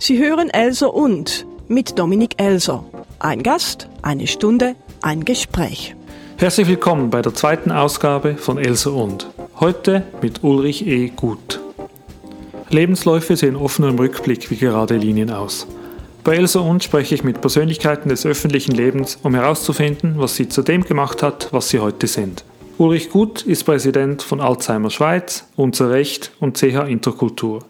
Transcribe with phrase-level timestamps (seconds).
[0.00, 2.84] Sie hören Elser und mit Dominik Elser.
[3.18, 5.96] Ein Gast, eine Stunde, ein Gespräch.
[6.36, 9.26] Herzlich willkommen bei der zweiten Ausgabe von Elser und.
[9.58, 11.08] Heute mit Ulrich E.
[11.08, 11.58] Gut.
[12.70, 15.66] Lebensläufe sehen offen im Rückblick wie gerade Linien aus.
[16.22, 20.62] Bei Elsa und spreche ich mit Persönlichkeiten des öffentlichen Lebens, um herauszufinden, was sie zu
[20.62, 22.44] dem gemacht hat, was sie heute sind.
[22.76, 27.64] Ulrich Gut ist Präsident von Alzheimer Schweiz, Unser Recht und CH Interkultur.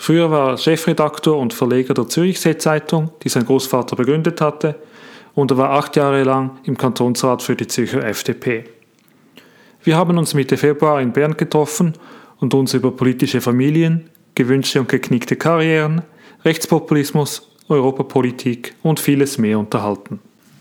[0.00, 4.76] Früher war er Chefredaktor und Verleger der Zürichsee-Zeitung, die sein Großvater begründet hatte,
[5.34, 8.64] und er war acht Jahre lang im Kantonsrat für die Zürcher FDP.
[9.82, 11.94] Wir haben uns Mitte Februar in Bern getroffen
[12.38, 16.02] und uns über politische Familien, gewünschte und geknickte Karrieren,
[16.44, 20.20] Rechtspopulismus, Europapolitik und vieles mehr unterhalten.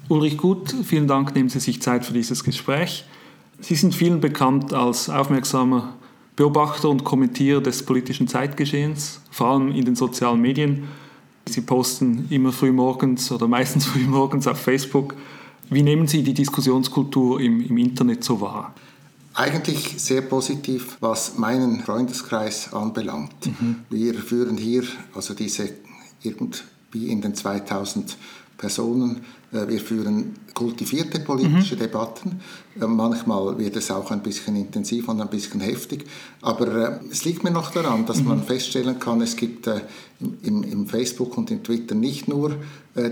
[0.09, 3.06] Ulrich Gut, vielen Dank, nehmen Sie sich Zeit für dieses Gespräch.
[3.59, 5.95] Sie sind vielen bekannt als aufmerksamer
[6.38, 10.84] Beobachter und Kommentierer des politischen Zeitgeschehens, vor allem in den sozialen Medien.
[11.50, 15.16] Sie posten immer früh morgens oder meistens früh morgens auf Facebook.
[15.70, 18.73] Wie nehmen Sie die Diskussionskultur im, im Internet so wahr?
[19.34, 23.33] Eigentlich sehr positiv, was meinen Freundeskreis anbelangt.
[23.45, 23.78] Mhm.
[23.89, 24.83] Wir führen hier
[25.16, 25.70] also diese
[26.22, 28.16] irgendwie in den 2000
[28.58, 31.80] Personen äh, wir führen kultivierte politische mhm.
[31.80, 32.39] Debatten.
[32.80, 36.05] Äh, manchmal wird es auch ein bisschen intensiv und ein bisschen heftig.
[36.41, 38.27] Aber äh, es liegt mir noch daran, dass mhm.
[38.27, 39.69] man feststellen kann, es gibt
[40.41, 42.55] im, im, Facebook und im Twitter nicht nur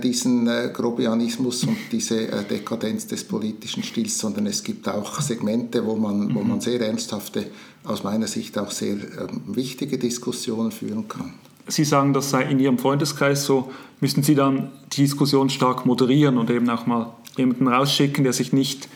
[0.01, 6.27] diesen Grobianismus und diese Dekadenz des politischen Stils, sondern es gibt auch Segmente, wo man,
[6.27, 6.35] mhm.
[6.35, 7.45] wo man sehr ernsthafte,
[7.83, 11.33] aus meiner Sicht auch sehr ähm, wichtige Diskussionen führen kann.
[11.67, 16.37] Sie sagen, das sei in Ihrem Freundeskreis so, müssen Sie dann die Diskussion stark moderieren
[16.37, 18.87] und eben auch mal jemanden rausschicken, der sich nicht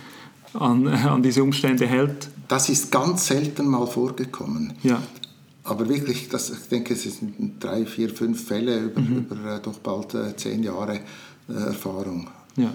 [0.54, 2.30] an, an diese Umstände hält?
[2.48, 4.74] Das ist ganz selten mal vorgekommen.
[4.84, 5.02] Ja.
[5.64, 9.28] Aber wirklich, das, ich denke, es sind drei, vier, fünf Fälle über, mhm.
[9.30, 11.00] über äh, doch bald äh, zehn Jahre
[11.48, 12.28] äh, Erfahrung.
[12.56, 12.70] Ja.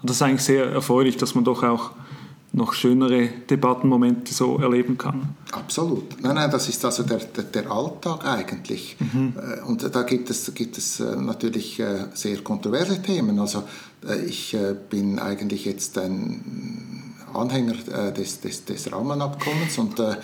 [0.00, 1.90] Und das ist eigentlich sehr erfreulich, dass man doch auch
[2.56, 5.34] noch schönere Debattenmomente so erleben kann.
[5.52, 6.22] Absolut.
[6.22, 8.96] Nein, nein, das ist also der, der, der Alltag eigentlich.
[8.98, 9.34] Mhm.
[9.36, 13.38] Äh, und da gibt es, gibt es äh, natürlich äh, sehr kontroverse Themen.
[13.38, 13.64] Also
[14.26, 14.56] ich
[14.88, 17.74] bin eigentlich jetzt ein Anhänger
[18.12, 19.78] des, des, des Rahmenabkommens.
[19.78, 20.14] Und, äh,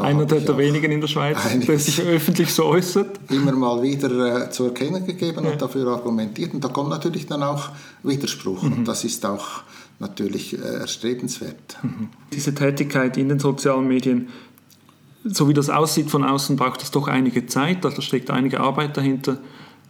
[0.00, 3.18] Einer der, der wenigen in der Schweiz, der sich öffentlich so äußert.
[3.30, 5.50] Immer mal wieder äh, zu erkennen gegeben ja.
[5.50, 6.54] und dafür argumentiert.
[6.54, 7.70] Und da kommt natürlich dann auch
[8.04, 8.62] Widerspruch.
[8.62, 8.72] Mhm.
[8.72, 9.62] Und das ist auch
[10.00, 11.78] natürlich äh, erstrebenswert.
[12.32, 14.28] Diese Tätigkeit in den sozialen Medien,
[15.22, 18.96] so wie das aussieht von außen, braucht es doch einige Zeit, da steckt einige Arbeit
[18.96, 19.38] dahinter.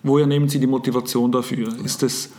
[0.03, 1.69] Woher nehmen Sie die Motivation dafür?
[1.69, 1.84] Ja.
[1.84, 2.31] Ist es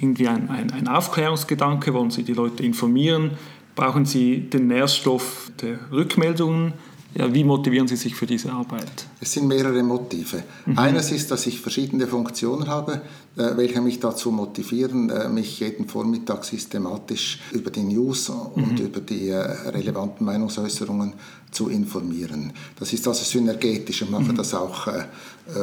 [0.00, 1.92] irgendwie ein, ein, ein Aufklärungsgedanke?
[1.92, 3.32] Wollen Sie die Leute informieren?
[3.74, 6.72] Brauchen Sie den Nährstoff der Rückmeldungen?
[7.14, 9.06] Ja, wie motivieren Sie sich für diese Arbeit?
[9.20, 10.42] Es sind mehrere Motive.
[10.66, 10.78] Mhm.
[10.78, 13.00] Eines ist, dass ich verschiedene Funktionen habe,
[13.36, 18.86] äh, welche mich dazu motivieren, äh, mich jeden Vormittag systematisch über die News und mhm.
[18.86, 21.14] über die äh, relevanten Meinungsäußerungen
[21.50, 22.52] zu informieren.
[22.78, 24.02] Das ist also synergetisch.
[24.02, 24.36] Ich mache mhm.
[24.36, 24.88] das auch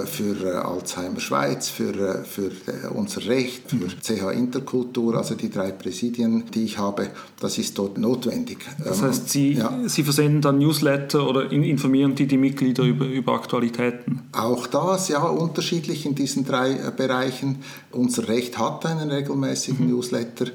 [0.06, 2.52] für Alzheimer Schweiz, für, für
[2.96, 4.40] unser Recht, für CH mhm.
[4.40, 7.10] Interkultur, also die drei Präsidien, die ich habe.
[7.40, 8.58] Das ist dort notwendig.
[8.84, 9.78] Das heißt, Sie, ja.
[9.86, 14.22] Sie versenden dann Newsletter oder informieren die, die Mitglieder über, über Aktualitäten?
[14.32, 17.58] Auch das, ja, unterschiedlich in diesen drei Bereichen.
[17.92, 19.92] Unser Recht hat einen regelmäßigen mhm.
[19.92, 20.48] Newsletter.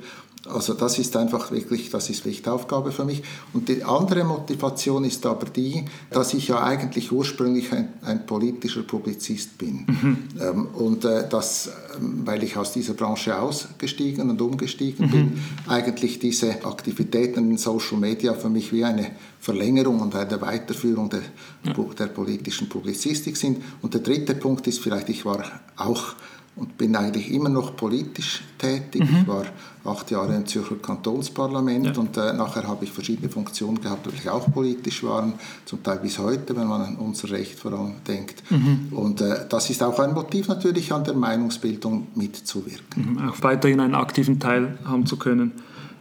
[0.49, 3.23] Also das ist einfach wirklich, das ist Pflichtaufgabe für mich.
[3.53, 8.83] Und die andere Motivation ist aber die, dass ich ja eigentlich ursprünglich ein, ein politischer
[8.83, 9.85] Publizist bin.
[9.87, 10.19] Mhm.
[10.41, 15.11] Ähm, und äh, das, ähm, weil ich aus dieser Branche ausgestiegen und umgestiegen mhm.
[15.11, 21.11] bin, eigentlich diese Aktivitäten in Social Media für mich wie eine Verlängerung und eine Weiterführung
[21.11, 21.23] der,
[21.65, 21.75] ja.
[21.99, 23.63] der politischen Publizistik sind.
[23.83, 25.45] Und der dritte Punkt ist vielleicht, ich war
[25.77, 26.15] auch
[26.57, 29.03] und bin eigentlich immer noch politisch tätig.
[29.03, 29.19] Mhm.
[29.23, 29.45] Ich war
[29.85, 31.93] acht Jahre im Zürcher Kantonsparlament ja.
[31.97, 35.35] und äh, nachher habe ich verschiedene Funktionen gehabt, die auch politisch waren,
[35.65, 38.43] zum Teil bis heute, wenn man an unser Recht vor allem denkt.
[38.51, 38.89] Mhm.
[38.91, 43.15] Und äh, das ist auch ein Motiv natürlich an der Meinungsbildung mitzuwirken.
[43.15, 43.29] Mhm.
[43.31, 45.53] Auch weiterhin einen aktiven Teil haben zu können.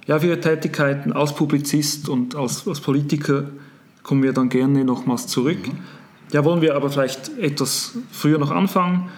[0.07, 3.45] Ja, für Ihre Tätigkeiten als Publizist und als, als Politiker
[4.03, 5.67] kommen wir dann gerne nochmals zurück.
[5.67, 5.77] Mhm.
[6.31, 9.09] Ja, wollen wir aber vielleicht etwas früher noch anfangen.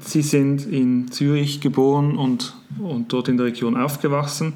[0.00, 4.54] Sie sind in Zürich geboren und, und dort in der Region aufgewachsen.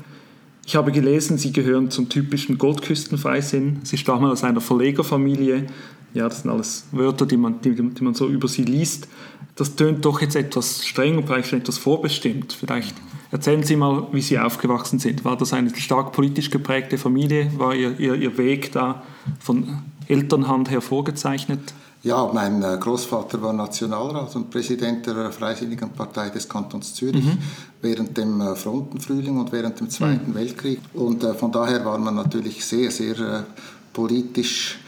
[0.67, 3.81] Ich habe gelesen, Sie gehören zum typischen Goldküstenfreisinn.
[3.85, 5.67] Sie stammen aus einer Verlegerfamilie.
[6.15, 9.09] Ja, das sind alles Wörter, die man, die, die man so über Sie liest.
[9.57, 12.53] Das tönt doch jetzt etwas streng und vielleicht schon etwas vorbestimmt.
[12.53, 12.95] Vielleicht
[13.31, 15.25] erzählen Sie mal, wie Sie aufgewachsen sind.
[15.25, 17.51] War das eine stark politisch geprägte Familie?
[17.59, 19.03] War Ihr, Ihr, Ihr Weg da
[19.39, 21.75] von Elternhand her vorgezeichnet?
[22.05, 27.39] Ja, mein äh, Großvater war Nationalrat und Präsident der Freisinnigen Partei des Kantons Zürich mhm.
[27.81, 30.35] während dem äh, Frontenfrühling und während dem Zweiten mhm.
[30.35, 30.81] Weltkrieg.
[30.93, 33.47] Und von daher war man natürlich sehr, sehr
[33.95, 34.79] politisch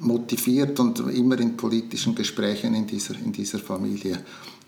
[0.00, 4.18] motiviert und immer in politischen Gesprächen in dieser, in dieser Familie.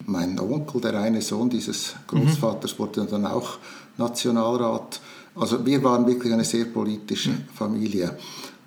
[0.06, 2.78] Mein Onkel, der eine Sohn dieses Großvaters, mhm.
[2.78, 3.58] wurde dann auch
[3.96, 5.00] Nationalrat.
[5.34, 8.16] Also wir waren wirklich eine sehr politische Familie.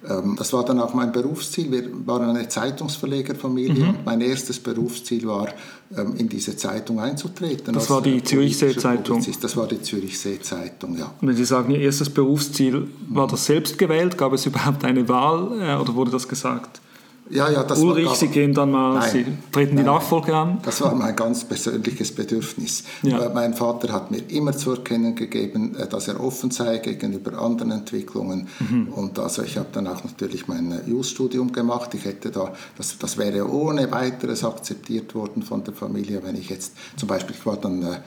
[0.09, 1.71] Ähm, das war dann auch mein Berufsziel.
[1.71, 3.89] Wir waren eine Zeitungsverlegerfamilie mhm.
[3.89, 5.49] und mein erstes Berufsziel war,
[5.95, 7.73] ähm, in diese Zeitung einzutreten.
[7.73, 9.25] Das war die Zürichsee-Zeitung?
[9.41, 11.13] Das war die Zürichsee-Zeitung, ja.
[11.21, 14.17] Und wenn Sie sagen, Ihr erstes Berufsziel, war das selbst gewählt?
[14.17, 16.81] Gab es überhaupt eine Wahl äh, oder wurde das gesagt?
[17.31, 20.59] Ja, ja, das Ulrich, war, Sie gehen dann mal, nein, Sie treten die Nachfolge an?
[20.63, 22.83] Das war mein ganz persönliches Bedürfnis.
[23.03, 23.19] Ja.
[23.19, 27.39] Äh, mein Vater hat mir immer zu erkennen gegeben, äh, dass er offen sei gegenüber
[27.39, 28.49] anderen Entwicklungen.
[28.59, 28.89] Mhm.
[28.89, 31.93] Und also ich habe dann auch natürlich mein äh, Jus-Studium gemacht.
[31.93, 36.49] Ich hätte da, das, das wäre ohne weiteres akzeptiert worden von der Familie, wenn ich
[36.49, 37.97] jetzt zum Beispiel, ich war dann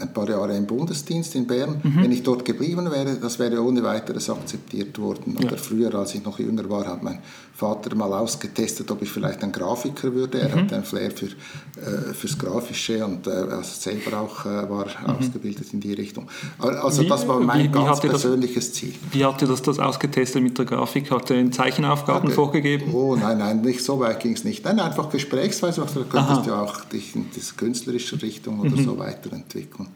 [0.00, 1.80] ein paar Jahre im Bundesdienst in Bern.
[1.82, 2.02] Mhm.
[2.02, 5.36] Wenn ich dort geblieben wäre, das wäre ohne weiteres akzeptiert worden.
[5.36, 7.18] Oder früher, als ich noch jünger war, hat mein
[7.54, 10.40] Vater mal ausgetestet, ob ich vielleicht ein Grafiker würde.
[10.40, 10.60] Er mhm.
[10.60, 15.16] hat ein Flair für, äh, fürs Grafische und äh, also selber auch äh, war mhm.
[15.16, 16.28] ausgebildet in die Richtung.
[16.58, 18.94] Also wie, das war mein wie, wie ganz persönliches das, Ziel.
[19.10, 21.10] Wie hat er das, das ausgetestet mit der Grafik?
[21.10, 22.34] Hat er Zeichenaufgaben okay.
[22.34, 22.94] vorgegeben?
[22.94, 24.64] Oh nein, nein, nicht so weit ging es nicht.
[24.64, 25.84] Nein, einfach gesprächsweise.
[25.92, 28.84] Du könntest ja auch dich in diese künstlerische Richtung oder mhm.
[28.84, 29.88] so weiter weiterentwickeln.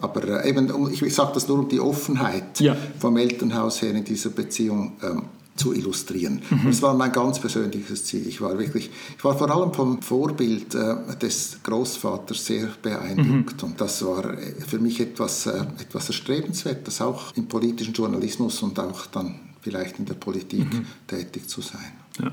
[0.00, 2.76] Aber äh, eben, ich sage das nur um die Offenheit ja.
[2.98, 5.22] vom Elternhaus her in dieser Beziehung ähm,
[5.54, 6.42] zu illustrieren.
[6.50, 6.62] Mhm.
[6.66, 8.26] Das war mein ganz persönliches Ziel.
[8.26, 13.62] Ich war wirklich, ich war vor allem vom Vorbild äh, des Großvaters sehr beeindruckt.
[13.62, 13.68] Mhm.
[13.68, 18.80] Und das war äh, für mich etwas, äh, etwas Erstrebenswertes, auch im politischen Journalismus und
[18.80, 20.86] auch dann vielleicht in der Politik mhm.
[21.06, 21.92] tätig zu sein.
[22.18, 22.32] Ja.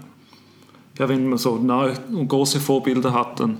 [0.97, 3.57] ja, wenn man so nahe und große Vorbilder hat, dann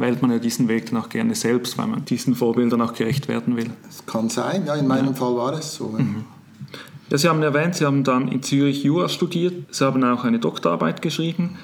[0.00, 3.28] wählt man ja diesen Weg dann auch gerne selbst, weil man diesen Vorbildern auch gerecht
[3.28, 3.70] werden will.
[3.86, 5.14] Das kann sein, ja, in meinem ja.
[5.14, 5.88] Fall war es so.
[5.88, 6.24] Mhm.
[7.10, 10.38] Ja, Sie haben erwähnt, Sie haben dann in Zürich Jura studiert, Sie haben auch eine
[10.38, 11.56] Doktorarbeit geschrieben.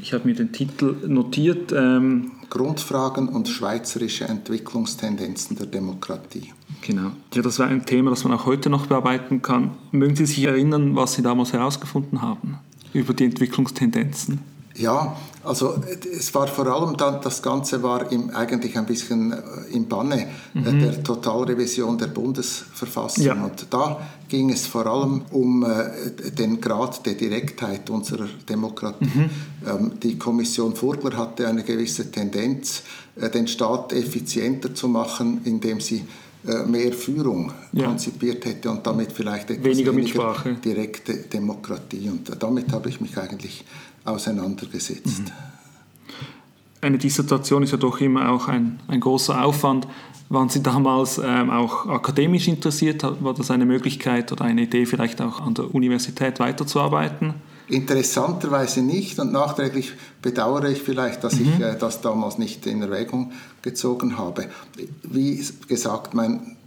[0.00, 1.72] Ich habe mir den Titel notiert.
[1.72, 6.52] Ähm, Grundfragen und schweizerische Entwicklungstendenzen der Demokratie.
[6.82, 7.12] Genau.
[7.32, 9.70] Ja, das war ein Thema, das man auch heute noch bearbeiten kann.
[9.90, 12.58] Mögen Sie sich erinnern, was Sie damals herausgefunden haben
[12.92, 14.40] über die Entwicklungstendenzen?
[14.74, 15.80] Ja, also
[16.16, 19.36] es war vor allem dann, das Ganze war im, eigentlich ein bisschen äh,
[19.72, 20.80] im Banne äh, mhm.
[20.80, 23.24] der Totalrevision der Bundesverfassung.
[23.24, 23.34] Ja.
[23.34, 29.04] Und da ging es vor allem um äh, den Grad der Direktheit unserer Demokratie.
[29.04, 29.30] Mhm.
[29.66, 32.82] Ähm, die Kommission Furgler hatte eine gewisse Tendenz,
[33.16, 36.04] äh, den Staat effizienter zu machen, indem sie
[36.66, 37.86] mehr Führung ja.
[37.86, 40.34] konzipiert hätte und damit vielleicht etwas weniger, weniger
[40.64, 42.08] direkte Demokratie.
[42.08, 43.64] Und damit habe ich mich eigentlich
[44.04, 45.20] auseinandergesetzt.
[45.20, 45.32] Mhm.
[46.80, 49.86] Eine Dissertation ist ja doch immer auch ein, ein großer Aufwand.
[50.28, 53.04] Waren Sie damals ähm, auch akademisch interessiert?
[53.22, 57.34] War das eine Möglichkeit oder eine Idee, vielleicht auch an der Universität weiterzuarbeiten?
[57.72, 61.54] Interessanterweise nicht und nachträglich bedauere ich vielleicht, dass mhm.
[61.54, 63.32] ich äh, das damals nicht in Erwägung
[63.62, 64.50] gezogen habe.
[65.02, 66.58] Wie gesagt, mein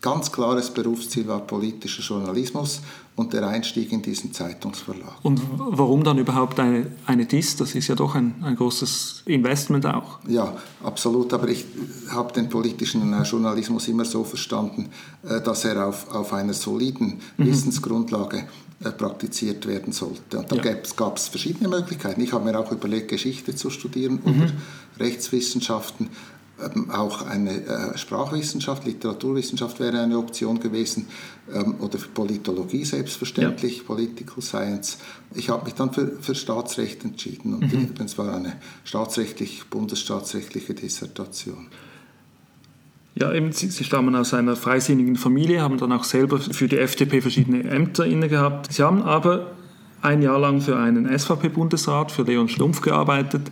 [0.00, 2.80] ganz klares Berufsziel war politischer Journalismus
[3.18, 5.16] und der Einstieg in diesen Zeitungsverlag.
[5.22, 7.56] Und warum dann überhaupt eine, eine DIS?
[7.56, 10.20] Das ist ja doch ein, ein großes Investment auch.
[10.28, 11.32] Ja, absolut.
[11.32, 11.64] Aber ich
[12.10, 14.90] habe den politischen äh, Journalismus immer so verstanden,
[15.28, 17.46] äh, dass er auf, auf einer soliden mhm.
[17.46, 18.44] Wissensgrundlage
[18.84, 20.38] äh, praktiziert werden sollte.
[20.38, 20.76] Und da ja.
[20.94, 22.20] gab es verschiedene Möglichkeiten.
[22.20, 24.42] Ich habe mir auch überlegt, Geschichte zu studieren mhm.
[24.42, 24.52] oder
[25.00, 26.08] Rechtswissenschaften.
[26.60, 31.06] Ähm, auch eine äh, Sprachwissenschaft, Literaturwissenschaft wäre eine Option gewesen
[31.52, 33.84] ähm, oder Politologie selbstverständlich, ja.
[33.84, 34.98] Political Science.
[35.34, 37.94] Ich habe mich dann für, für Staatsrecht entschieden und mhm.
[38.04, 41.68] es war eine staatsrechtlich, bundesstaatsrechtliche Dissertation.
[43.14, 46.78] Ja, eben, Sie, Sie stammen aus einer freisinnigen Familie, haben dann auch selber für die
[46.78, 48.72] FDP verschiedene Ämter inne gehabt.
[48.72, 49.52] Sie haben aber
[50.02, 53.50] ein Jahr lang für einen SVP-Bundesrat, für Leon Schlumpf gearbeitet.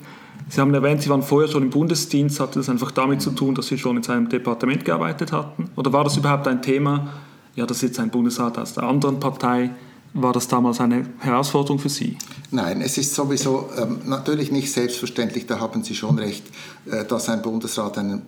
[0.49, 2.38] Sie haben erwähnt, Sie waren vorher schon im Bundesdienst.
[2.41, 5.71] Hatte das einfach damit zu tun, dass Sie schon in seinem Departement gearbeitet hatten?
[5.76, 7.09] Oder war das überhaupt ein Thema,
[7.55, 9.71] ja, das ist jetzt ein Bundesrat aus der anderen Partei?
[10.15, 12.17] War das damals eine Herausforderung für Sie?
[12.50, 16.45] Nein, es ist sowieso ähm, natürlich nicht selbstverständlich, da haben Sie schon recht,
[16.87, 18.23] äh, dass ein Bundesrat einen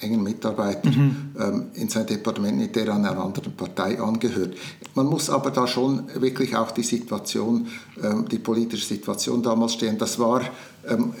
[0.00, 1.16] engen Mitarbeiter mhm.
[1.38, 4.56] ähm, in sein Departement, der an einer anderen Partei angehört.
[4.94, 7.68] Man muss aber da schon wirklich auch die Situation,
[8.02, 9.96] ähm, die politische Situation damals stehen.
[9.96, 10.42] Das war
[10.88, 11.12] ähm,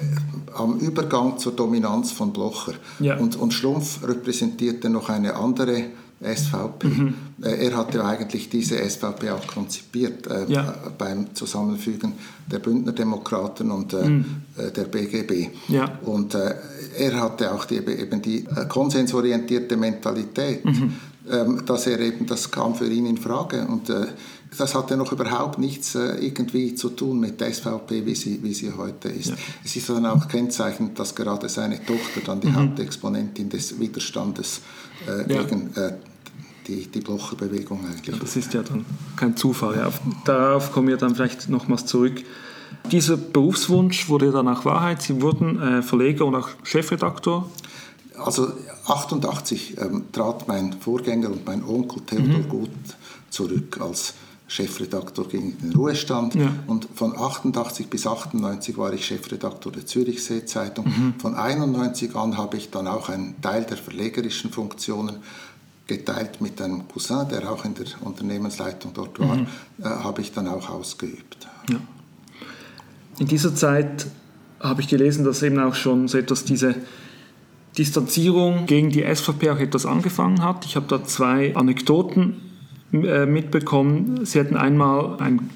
[0.54, 2.74] am Übergang zur Dominanz von Blocher.
[2.98, 3.16] Ja.
[3.16, 5.84] Und, und Schlumpf repräsentierte noch eine andere
[6.20, 6.88] SVP.
[6.88, 7.14] Mhm.
[7.42, 10.74] Äh, er hatte eigentlich diese SVP auch konzipiert äh, ja.
[10.96, 12.14] beim Zusammenfügen
[12.50, 14.24] der Bündner Demokraten und äh, mhm.
[14.56, 15.50] Äh, der BGB.
[15.68, 15.98] Ja.
[16.04, 16.54] Und äh,
[16.98, 20.94] er hatte auch die, eben die äh, konsensorientierte Mentalität, mhm.
[21.30, 23.66] ähm, dass er eben, das kam für ihn in Frage.
[23.66, 23.90] Und
[24.56, 28.72] das hatte noch überhaupt nichts irgendwie zu tun mit der SVP, wie sie, wie sie
[28.72, 29.30] heute ist.
[29.30, 29.36] Ja.
[29.64, 32.56] Es ist dann auch kennzeichnend, dass gerade seine Tochter dann die mhm.
[32.56, 34.60] Hauptexponentin des Widerstandes
[35.06, 35.42] äh, ja.
[35.42, 35.94] gegen äh,
[36.66, 38.14] die, die Blocherbewegung eigentlich.
[38.14, 38.84] Ja, das ist ja dann
[39.16, 39.76] kein Zufall.
[39.76, 39.90] Ja,
[40.24, 42.22] darauf kommen wir dann vielleicht nochmals zurück.
[42.90, 45.02] Dieser Berufswunsch wurde dann auch Wahrheit.
[45.02, 47.48] Sie wurden äh, Verleger und auch Chefredaktor.
[48.18, 48.52] Also
[48.86, 52.48] 88 ähm, trat mein Vorgänger und mein Onkel Theodor mhm.
[52.48, 52.70] Gut
[53.30, 54.14] zurück als
[54.48, 56.34] Chefredaktor gegen den Ruhestand.
[56.34, 56.52] Ja.
[56.66, 60.86] Und von 88 bis 98 war ich Chefredaktor der Zürichsee Zeitung.
[60.86, 61.14] Mhm.
[61.18, 65.16] Von 91 an habe ich dann auch einen Teil der verlegerischen Funktionen
[65.86, 69.46] geteilt mit einem Cousin, der auch in der Unternehmensleitung dort war, mhm.
[69.80, 71.46] äh, habe ich dann auch ausgeübt.
[71.70, 71.78] Ja.
[73.18, 74.06] In dieser Zeit
[74.60, 76.74] habe ich gelesen, dass eben auch schon so etwas diese
[77.78, 80.64] Distanzierung gegen die SVP auch etwas angefangen hat.
[80.64, 82.45] Ich habe da zwei Anekdoten
[83.04, 84.24] äh, mitbekommen.
[84.24, 85.50] Sie hätten einmal einen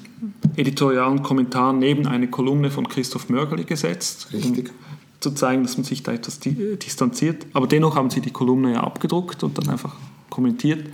[0.55, 4.27] editorialen Kommentar neben eine Kolumne von Christoph Mörgeli gesetzt.
[4.33, 4.69] Richtig.
[4.69, 4.75] Um
[5.21, 7.45] zu zeigen, dass man sich da etwas distanziert.
[7.53, 9.95] Aber dennoch haben Sie die Kolumne ja abgedruckt und dann einfach
[10.29, 10.89] kommentiert.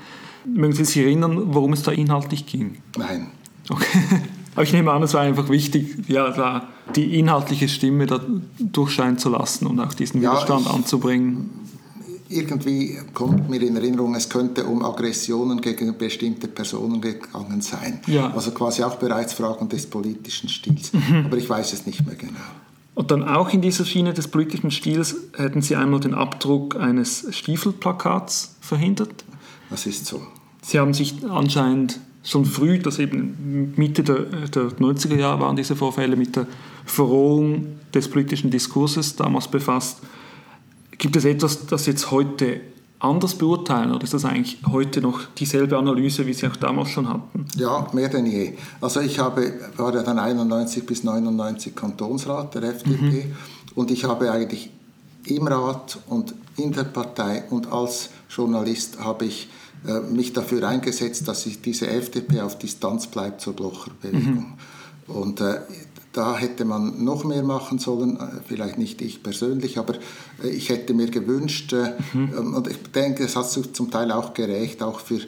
[0.46, 2.78] Mögen Sie sich erinnern, worum es da inhaltlich ging?
[2.98, 3.28] Nein.
[3.70, 4.00] Okay.
[4.56, 8.20] Aber ich nehme an, es war einfach wichtig, ja, da die inhaltliche Stimme da
[8.60, 11.50] durchscheinen zu lassen und auch diesen Widerstand ja, ich, anzubringen
[12.30, 18.02] irgendwie kommt mir in Erinnerung, es könnte um Aggressionen gegen bestimmte Personen gegangen sein.
[18.08, 18.32] Ja.
[18.32, 20.94] Also quasi auch bereits Fragen des politischen Stils.
[20.94, 21.26] Mhm.
[21.26, 22.40] Aber ich weiß es nicht mehr genau.
[22.96, 27.28] Und dann auch in dieser Schiene des politischen Stils hätten Sie einmal den Abdruck eines
[27.30, 29.24] Stiefelplakats verhindert.
[29.70, 30.22] Das ist so.
[30.64, 35.76] Sie haben sich anscheinend schon früh, das eben Mitte der, der 90er Jahre waren diese
[35.76, 36.48] Vorfälle, mit der
[36.86, 40.00] Verrohung des politischen Diskurses damals befasst.
[40.98, 42.62] Gibt es etwas, das jetzt heute
[43.00, 47.08] anders beurteilen oder ist das eigentlich heute noch dieselbe Analyse, wie Sie auch damals schon
[47.08, 47.46] hatten?
[47.56, 48.54] Ja, mehr denn je.
[48.82, 53.36] Also ich habe, war ja dann 91 bis 99 Kantonsrat der FDP mhm.
[53.76, 54.72] und ich habe eigentlich
[55.26, 59.50] im Rat und in der Partei und als Journalist habe ich
[59.88, 64.56] äh, mich dafür eingesetzt, dass diese FDP auf Distanz bleibt zur Blocherbewegung.
[65.08, 65.14] Mhm.
[65.14, 65.60] Und äh,
[66.18, 69.96] da hätte man noch mehr machen sollen, äh, vielleicht nicht ich persönlich, aber
[70.44, 72.34] äh, ich hätte mir gewünscht, äh, mhm.
[72.38, 75.20] Ähm, und ich denke, es hat zum Teil auch gerecht, auch für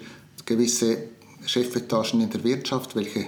[0.45, 0.97] gewisse
[1.45, 3.25] Chefetagen in der Wirtschaft, welche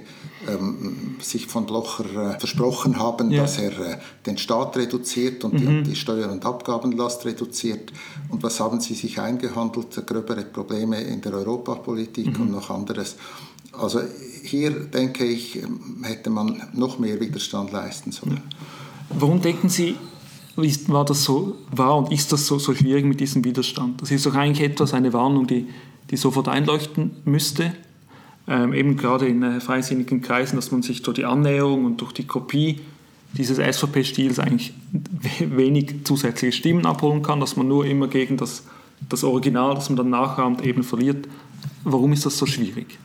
[0.48, 3.44] ähm, sich von Blocher äh, versprochen haben, ja.
[3.44, 5.84] dass er äh, den Staat reduziert und mhm.
[5.84, 7.92] die, die Steuer- und Abgabenlast reduziert.
[8.30, 10.06] Und was haben sie sich eingehandelt?
[10.06, 12.42] Gröbere Probleme in der Europapolitik mhm.
[12.42, 13.16] und noch anderes.
[13.74, 14.02] Also
[14.44, 15.62] hier denke ich,
[16.04, 18.42] hätte man noch mehr Widerstand leisten sollen.
[19.10, 19.96] Warum denken Sie,
[20.88, 24.02] war das so, war und ist das so, so schwierig mit diesem Widerstand?
[24.02, 25.68] Das ist doch eigentlich etwas, eine Warnung, die,
[26.10, 27.74] die sofort einleuchten müsste.
[28.48, 32.12] Ähm, eben gerade in äh, freisinnigen Kreisen, dass man sich durch die Annäherung und durch
[32.12, 32.82] die Kopie
[33.38, 34.74] dieses SVP-Stils eigentlich
[35.40, 38.64] wenig zusätzliche Stimmen abholen kann, dass man nur immer gegen das,
[39.08, 41.28] das Original, das man dann nachahmt, eben verliert.
[41.84, 42.98] Warum ist das so schwierig?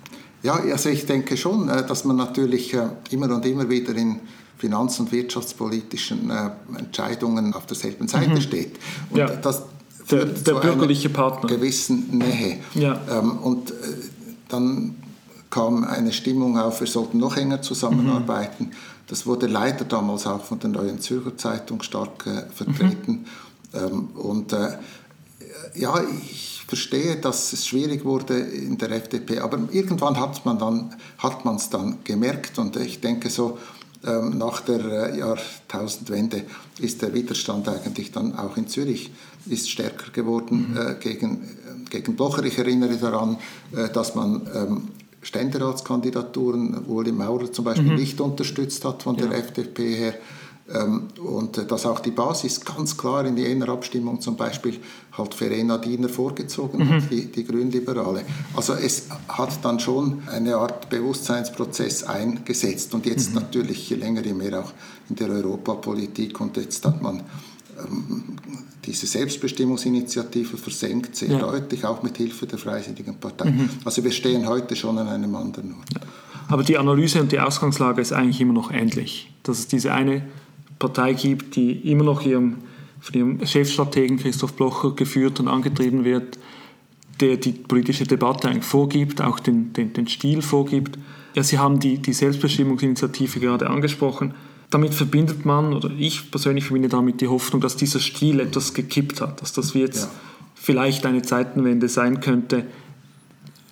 [0.47, 4.21] Ja, also ich denke schon, äh, dass man natürlich äh, immer und immer wieder in
[4.57, 8.41] finanz- und wirtschaftspolitischen äh, Entscheidungen auf derselben Seite mhm.
[8.41, 8.77] steht.
[9.11, 9.27] Und ja.
[9.27, 9.65] das
[10.09, 11.49] der, der bürgerliche Partner.
[11.49, 12.61] gewissen Nähe.
[12.75, 13.01] Ja.
[13.11, 13.73] Ähm, und
[14.49, 14.95] dann
[15.51, 18.67] kam eine Stimmung auf, wir sollten noch enger zusammenarbeiten.
[18.67, 18.73] Mhm.
[19.09, 22.23] Das wurde leider damals auch von der Neuen Zürcher Zeitung stark
[22.55, 23.27] vertreten.
[23.73, 23.79] Mhm.
[23.81, 24.55] Ähm, und
[25.75, 26.01] ja,
[26.31, 31.45] ich verstehe, dass es schwierig wurde in der FDP, aber irgendwann hat man dann hat
[31.45, 33.59] man es dann gemerkt und ich denke so
[34.05, 36.45] ähm, nach der äh, Jahrtausendwende
[36.81, 39.11] ist der Widerstand eigentlich dann auch in Zürich
[39.47, 40.77] ist stärker geworden mhm.
[40.77, 42.45] äh, gegen, äh, gegen Blocher.
[42.45, 43.39] Ich erinnere daran,
[43.75, 44.89] äh, dass man ähm,
[45.23, 47.97] Ständeratskandidaturen, Uli Maurer zum Beispiel, mhm.
[47.97, 49.33] nicht unterstützt hat von der ja.
[49.35, 50.15] FDP her.
[50.73, 54.81] Ähm, und dass auch die Basis ganz klar in jener Abstimmung zum Beispiel
[55.17, 56.91] halt Verena Diener vorgezogen mhm.
[56.91, 58.23] hat, die, die Grünliberale.
[58.55, 63.37] Also es hat dann schon eine Art Bewusstseinsprozess eingesetzt und jetzt mhm.
[63.37, 64.73] natürlich je länger je mehr auch
[65.09, 67.23] in der Europapolitik und jetzt hat man
[67.79, 68.37] ähm,
[68.85, 71.39] diese Selbstbestimmungsinitiative versenkt, sehr ja.
[71.39, 73.51] deutlich, auch mit Hilfe der Freisinnigen Partei.
[73.51, 73.69] Mhm.
[73.85, 75.95] Also wir stehen heute schon an einem anderen Ort.
[75.95, 76.01] Ja.
[76.49, 79.33] Aber die Analyse und die Ausgangslage ist eigentlich immer noch ähnlich.
[79.43, 80.23] Dass es diese eine
[80.79, 82.59] Partei gibt, die immer noch ihrem,
[83.01, 86.39] von ihrem Chefstrategen Christoph Blocher geführt und angetrieben wird,
[87.21, 90.99] der die politische Debatte eigentlich vorgibt, auch den, den, den Stil vorgibt.
[91.35, 94.35] Ja, Sie haben die, die Selbstbestimmungsinitiative gerade angesprochen.
[94.71, 99.21] Damit verbindet man, oder ich persönlich verbinde damit die Hoffnung, dass dieser Stil etwas gekippt
[99.21, 100.11] hat, dass das jetzt ja.
[100.55, 102.67] vielleicht eine Zeitenwende sein könnte.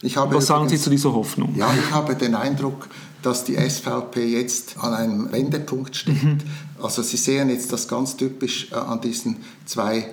[0.02, 1.54] Was sagen Sie zu dieser Hoffnung?
[1.57, 2.88] Ja, ich habe den Eindruck,
[3.23, 6.23] dass die SVP jetzt an einem Wendepunkt steht.
[6.23, 6.38] Mhm.
[6.83, 10.11] Also Sie sehen jetzt das ganz typisch äh, an diesen zwei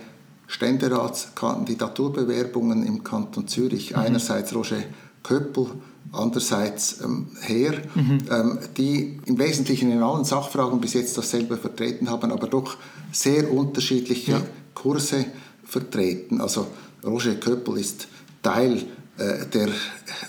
[0.48, 3.92] Ständeratskandidaturbewerbungen im Kanton Zürich.
[3.92, 3.98] Mhm.
[3.98, 4.84] Einerseits Roger
[5.24, 5.68] Köppel,
[6.12, 8.20] andererseits ähm, Heer, mhm.
[8.30, 12.78] ähm, die im Wesentlichen in allen Sachfragen bis jetzt dasselbe vertreten haben, aber doch
[13.12, 14.42] sehr unterschiedliche ja.
[14.74, 15.26] Kurse
[15.64, 16.42] vertreten.
[16.42, 16.68] Also
[17.04, 18.08] Roger Köppel ist
[18.42, 18.84] Teil
[19.18, 19.68] der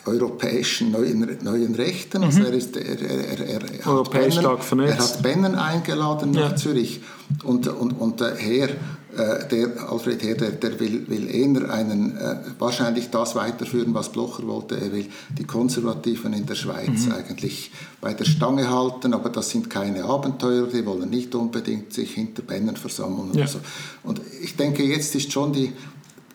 [0.05, 2.25] europäischen neuen, neuen Rechten.
[2.25, 2.47] Also mhm.
[2.47, 4.45] er, ist, er, er, er, hat Bennen,
[4.81, 6.57] er hat Bennen eingeladen nach ja.
[6.57, 7.01] Zürich
[7.45, 8.69] und, und, und der Herr
[9.17, 14.11] äh, der Alfred Herr, der, der will, will, eher einen, äh, wahrscheinlich das weiterführen, was
[14.11, 14.81] Blocher wollte.
[14.81, 15.07] Er will
[15.39, 17.13] die Konservativen in der Schweiz mhm.
[17.13, 22.15] eigentlich bei der Stange halten, aber das sind keine Abenteurer, die wollen nicht unbedingt sich
[22.15, 23.35] hinter Bännern versammeln.
[23.35, 23.43] Ja.
[23.43, 23.59] Und, so.
[24.03, 25.75] und ich denke, jetzt ist schon die,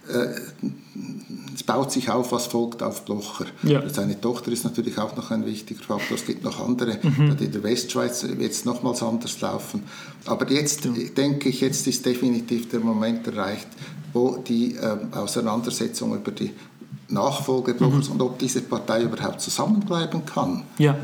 [0.07, 0.35] äh,
[1.67, 3.45] baut sich auf, was folgt auf Blocher.
[3.61, 3.87] Ja.
[3.89, 6.17] Seine Tochter ist natürlich auch noch ein wichtiger Faktor.
[6.17, 7.35] Es gibt noch andere, mhm.
[7.39, 9.83] in der Westschweiz wird es nochmals anders laufen.
[10.25, 10.91] Aber jetzt ja.
[11.15, 13.67] denke ich, jetzt ist definitiv der Moment erreicht,
[14.13, 16.51] wo die äh, Auseinandersetzung über die
[17.09, 18.15] Nachfolge Blochers mhm.
[18.15, 20.95] und ob diese Partei überhaupt zusammenbleiben kann, ja.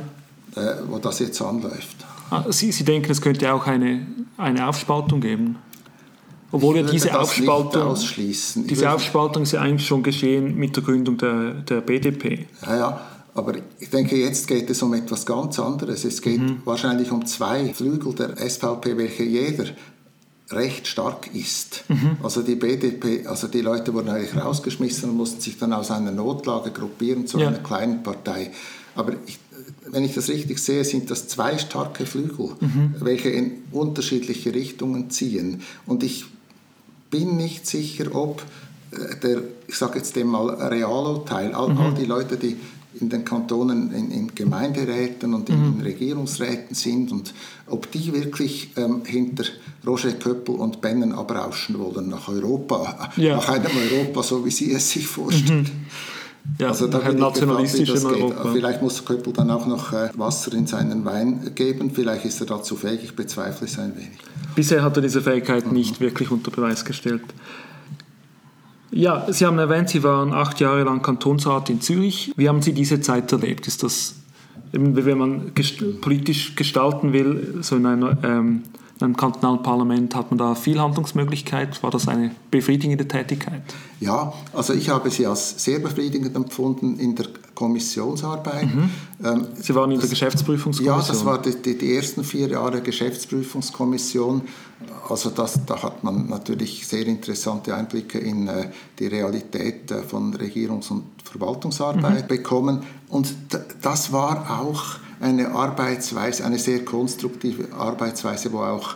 [0.56, 1.98] äh, wo das jetzt anläuft.
[2.30, 5.58] Ah, Sie, Sie denken, es könnte auch eine, eine Aufspaltung geben?
[6.54, 7.98] Obwohl ja diese Aufspaltung,
[8.70, 12.46] diese Aufspaltung ist ja eigentlich schon geschehen mit der Gründung der, der BDP.
[12.62, 13.02] Ja, ja,
[13.34, 16.06] aber ich denke, jetzt geht es um etwas ganz anderes.
[16.06, 16.62] Es geht mhm.
[16.64, 19.66] wahrscheinlich um zwei Flügel der SVP, welche jeder
[20.52, 21.86] recht stark ist.
[21.88, 22.18] Mhm.
[22.22, 26.12] Also die BDP, also die Leute wurden eigentlich rausgeschmissen und mussten sich dann aus einer
[26.12, 27.48] Notlage gruppieren zu ja.
[27.48, 28.52] einer kleinen Partei.
[28.96, 29.40] Aber ich,
[29.90, 32.94] wenn ich das richtig sehe, sind das zwei starke Flügel, mhm.
[33.00, 35.64] welche in unterschiedliche Richtungen ziehen.
[35.88, 36.26] Und ich
[37.14, 38.42] bin nicht sicher, ob
[38.92, 41.78] äh, der, ich sage jetzt dem mal Realo-Teil, all, mhm.
[41.78, 42.58] all, die Leute, die
[43.00, 45.82] in den Kantonen, in, in Gemeinderäten und in, mhm.
[45.82, 47.34] Regierungsräten sind und
[47.68, 49.46] ob die wirklich ähm, hinter
[49.86, 53.36] Roger Köppel und Bennen abrauschen wollen nach Europa, ja.
[53.36, 55.64] nach einem Europa, so wie sie es sich vorstellen.
[55.64, 55.86] Mhm.
[56.60, 58.52] Ja, also da ein nationalistisches Europa.
[58.52, 61.90] Vielleicht muss Köppel dann auch noch äh, Wasser in seinen Wein geben.
[61.92, 63.00] Vielleicht ist er dazu fähig.
[63.04, 64.20] Ich bezweifle es ein wenig.
[64.56, 65.74] Bisher hat er diese Fähigkeit mhm.
[65.74, 67.24] nicht wirklich unter Beweis gestellt.
[68.92, 72.32] Ja, Sie haben erwähnt, Sie waren acht Jahre lang Kantonsrat in Zürich.
[72.36, 73.68] Wie haben Sie diese Zeit erlebt?
[73.68, 74.16] Ist das,
[74.72, 78.64] wenn man gest politisch gestalten will, so in einer ähm,
[79.04, 81.82] im kantonalen Parlament hat man da viel Handlungsmöglichkeit.
[81.84, 83.62] War das eine befriedigende Tätigkeit?
[84.00, 88.74] Ja, also ich habe sie als sehr befriedigend empfunden in der Kommissionsarbeit.
[88.74, 88.90] Mhm.
[89.24, 91.00] Ähm, sie waren in der Geschäftsprüfungskommission?
[91.00, 94.42] Ja, das war die, die, die, ersten vier Jahre Geschäftsprüfungskommission.
[95.10, 100.34] Also das, da hat man natürlich sehr interessante Einblicke in äh, die Realität äh, von
[100.36, 102.28] Regierungs- und Verwaltungsarbeit mhm.
[102.28, 102.84] bekommen.
[103.10, 103.34] Und
[103.82, 108.96] das war auch eine Arbeitsweise, eine sehr konstruktive Arbeitsweise, wo auch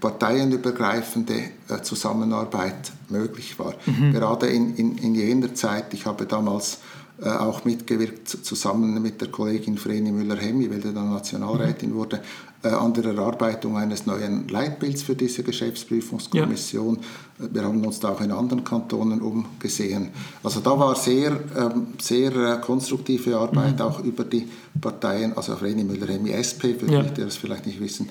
[0.00, 1.34] parteienübergreifende
[1.68, 3.74] äh, Zusammenarbeit möglich war.
[3.86, 4.12] Mhm.
[4.12, 6.78] Gerade in, in, in jener Zeit, ich habe damals
[7.20, 11.94] äh, auch mitgewirkt, zusammen mit der Kollegin Vreni Müller-Hemmi, weil sie dann Nationalrätin mhm.
[11.94, 12.22] wurde,
[12.62, 16.98] an der Erarbeitung eines neuen Leitbilds für diese Geschäftsprüfungskommission.
[17.38, 17.46] Ja.
[17.46, 20.08] Äh, wir haben uns da auch in anderen Kantonen umgesehen.
[20.42, 23.84] Also da war sehr, ähm, sehr konstruktive Arbeit, mhm.
[23.84, 24.48] auch über die
[24.80, 27.02] Parteien, also Vreni Müller-Hemmi SP, für ja.
[27.02, 28.08] die, die das vielleicht nicht wissen.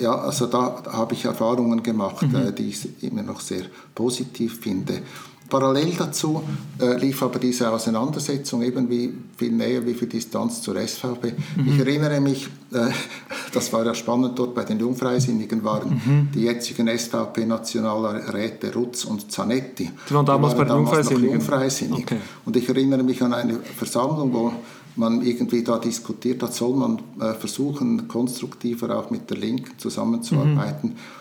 [0.00, 2.54] ja, also da, da habe ich Erfahrungen gemacht, mhm.
[2.54, 5.02] die ich immer noch sehr positiv finde.
[5.50, 6.42] Parallel dazu
[6.78, 11.34] äh, lief aber diese Auseinandersetzung eben wie viel näher, wie viel Distanz zur SVP.
[11.56, 11.68] Mhm.
[11.68, 12.88] Ich erinnere mich, äh,
[13.52, 16.28] das war ja spannend, dort bei den Jungfreisinnigen waren mhm.
[16.34, 19.90] die jetzigen SVP-Nationalräte Rutz und Zanetti.
[20.08, 21.30] Die waren damals die waren bei den Jungfreisinnigen?
[21.32, 22.04] Jungfreisinnig.
[22.04, 22.16] Okay.
[22.46, 24.52] Und ich erinnere mich an eine Versammlung, wo
[24.96, 30.90] man irgendwie da diskutiert hat, soll man äh, versuchen, konstruktiver auch mit der Linken zusammenzuarbeiten.
[30.90, 31.19] Mhm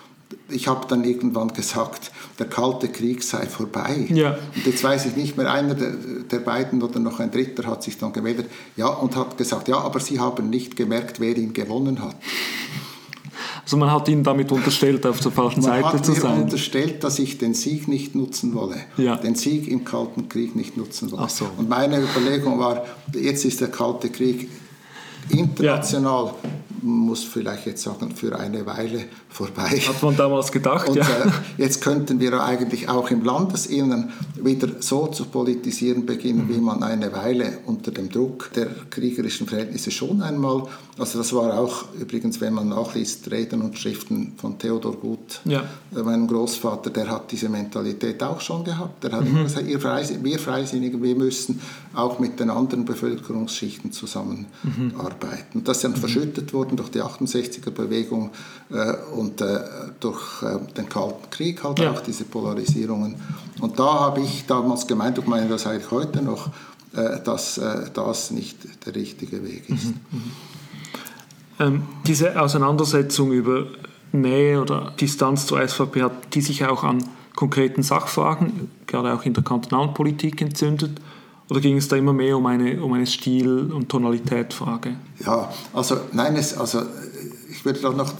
[0.49, 4.07] ich habe dann irgendwann gesagt, der Kalte Krieg sei vorbei.
[4.09, 4.37] Ja.
[4.55, 5.91] Und jetzt weiß ich nicht mehr, einer der,
[6.31, 9.79] der, beiden oder noch ein Dritter hat sich dann gemeldet, ja, und hat gesagt, ja,
[9.79, 12.15] aber Sie haben nicht gemerkt, wer ihn gewonnen hat.
[13.63, 16.21] Also man hat Ihnen damit unterstellt, auf der falschen man Seite zu sein.
[16.21, 19.15] Man hat mir unterstellt, dass ich den Sieg nicht nutzen wolle, ja.
[19.15, 21.29] den Sieg im Kalten Krieg nicht nutzen wolle.
[21.29, 21.45] So.
[21.55, 24.49] Und meine Überlegung war, jetzt ist der Kalte Krieg
[25.29, 26.49] international, ja.
[26.81, 29.69] muss vielleicht jetzt sagen, für eine Weile vorbei.
[29.87, 31.03] Hat man damals gedacht, Und, ja.
[31.03, 36.55] Äh, jetzt könnten wir eigentlich auch im Landesinnern wieder so zu politisieren beginnen, mhm.
[36.55, 40.63] wie man eine Weile unter dem Druck der kriegerischen Verhältnisse schon einmal,
[40.99, 45.63] also das war auch übrigens, wenn man nachliest, Reden und Schriften von Theodor Gut, ja.
[45.95, 49.01] äh, meinem Großvater, der hat diese Mentalität auch schon gehabt.
[49.05, 49.43] Der hat mhm.
[49.43, 51.61] gesagt, ihr Freis wir Freisinnigen, wir müssen
[51.93, 55.59] auch mit den anderen Bevölkerungsschichten zusammenarbeiten.
[55.59, 55.63] Mhm.
[55.63, 55.97] Das ist dann mhm.
[55.97, 58.31] verschüttet worden durch die 68er-Bewegung
[58.69, 59.59] äh, und äh,
[59.99, 61.91] durch äh, den Kalten Krieg halt ja.
[61.91, 63.15] auch diese Polarisierungen.
[63.59, 66.47] Und da habe ich damals gemeint, und meine das eigentlich heute noch,
[66.95, 69.85] äh, dass äh, das nicht der richtige Weg ist.
[69.85, 69.99] Mhm.
[70.11, 70.31] mhm.
[71.61, 73.65] Ähm, diese Auseinandersetzung über
[74.13, 77.03] Nähe oder Distanz zur SVP hat die sich auch an
[77.35, 81.01] konkreten Sachfragen, gerade auch in der kantonalen Politik entzündet?
[81.49, 84.95] Oder ging es da immer mehr um eine, um eine Stil- und Tonalitätfrage?
[85.25, 86.83] Ja, also nein, es, also
[87.49, 88.13] ich würde da noch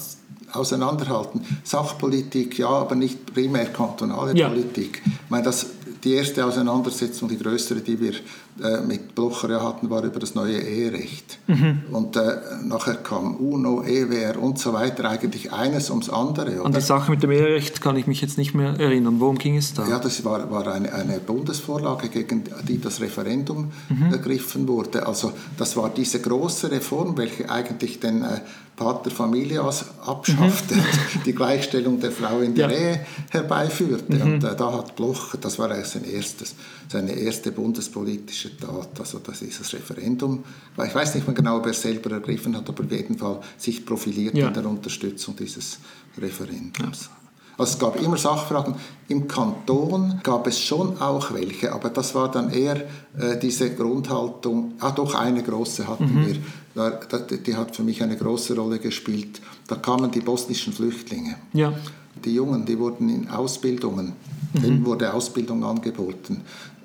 [0.54, 1.42] auseinanderhalten.
[1.64, 4.50] Sachpolitik, ja, aber nicht primär kantonale ja.
[4.50, 5.02] Politik.
[5.06, 5.66] Ich meine, das,
[6.04, 8.14] die erste Auseinandersetzung, die größere, die wir
[8.62, 11.40] äh, mit Blocher ja hatten, war über das neue Eherecht.
[11.48, 11.84] Mhm.
[11.92, 16.60] Und äh, nachher kam UNO, EWR und so weiter, eigentlich eines ums andere.
[16.60, 16.66] Oder?
[16.66, 19.20] An die Sache mit dem Eherecht kann ich mich jetzt nicht mehr erinnern.
[19.20, 19.88] Worum ging es da?
[19.88, 24.12] Ja, das war, war eine, eine Bundesvorlage, gegen die das Referendum mhm.
[24.12, 25.06] ergriffen wurde.
[25.06, 28.42] Also das war diese große Reform, welche eigentlich den äh,
[28.80, 30.84] Pater Familias abschaffte, mhm.
[31.26, 32.78] die Gleichstellung der Frau in der ja.
[32.78, 34.16] Ehe herbeiführte.
[34.16, 34.22] Mhm.
[34.22, 36.56] Und äh, da hat Bloch, das war sein erstes,
[36.88, 40.43] seine erste bundespolitische Tat, also das ist das Referendum.
[40.86, 43.41] Ich weiß nicht mehr genau, ob er es selber ergriffen hat, aber auf jeden Fall
[43.58, 44.47] sich profiliert ja.
[44.47, 45.80] in der Unterstützung dieses
[46.17, 47.06] Referendums.
[47.06, 47.19] Ja.
[47.60, 48.75] Also es gab immer Sachfragen.
[49.10, 52.86] Im Kanton gab es schon auch welche, aber das war dann eher
[53.17, 54.75] äh, diese Grundhaltung.
[54.80, 56.25] Ah, doch eine große hatten mhm.
[56.25, 56.36] wir.
[56.73, 59.41] Da, da, die hat für mich eine große Rolle gespielt.
[59.67, 61.36] Da kamen die bosnischen Flüchtlinge.
[61.52, 61.73] Ja.
[62.23, 64.13] Die Jungen, die wurden in Ausbildungen,
[64.53, 64.62] mhm.
[64.62, 66.41] denen wurde Ausbildung angeboten.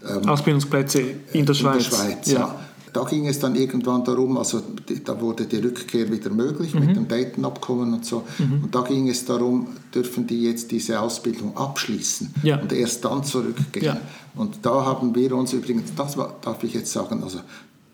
[0.08, 1.86] Ähm, Ausbildungsplätze in der Schweiz.
[1.86, 2.38] In der Schweiz, ja.
[2.40, 2.60] ja
[2.94, 4.62] da ging es dann irgendwann darum, also
[5.04, 6.86] da wurde die Rückkehr wieder möglich mhm.
[6.86, 8.22] mit dem Dayton-Abkommen und so.
[8.38, 8.64] Mhm.
[8.64, 12.60] Und da ging es darum, dürfen die jetzt diese Ausbildung abschließen ja.
[12.60, 13.84] und erst dann zurückgehen.
[13.84, 14.00] Ja.
[14.36, 17.40] Und da haben wir uns übrigens, das darf ich jetzt sagen, also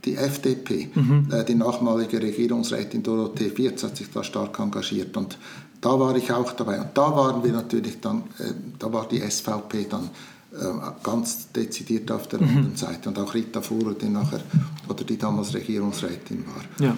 [0.05, 1.29] die FDP, mhm.
[1.33, 5.38] äh, die nachmalige Regierungsrätin Dorothee Wirz hat sich da stark engagiert und
[5.81, 6.81] da war ich auch dabei.
[6.81, 10.11] Und da waren wir natürlich dann, äh, da war die SVP dann
[10.53, 10.57] äh,
[11.03, 12.49] ganz dezidiert auf der mhm.
[12.49, 13.09] anderen Seite.
[13.09, 14.40] Und auch Rita Fuhrer, die nachher,
[14.88, 16.87] oder die damals Regierungsrätin war.
[16.87, 16.97] Ja.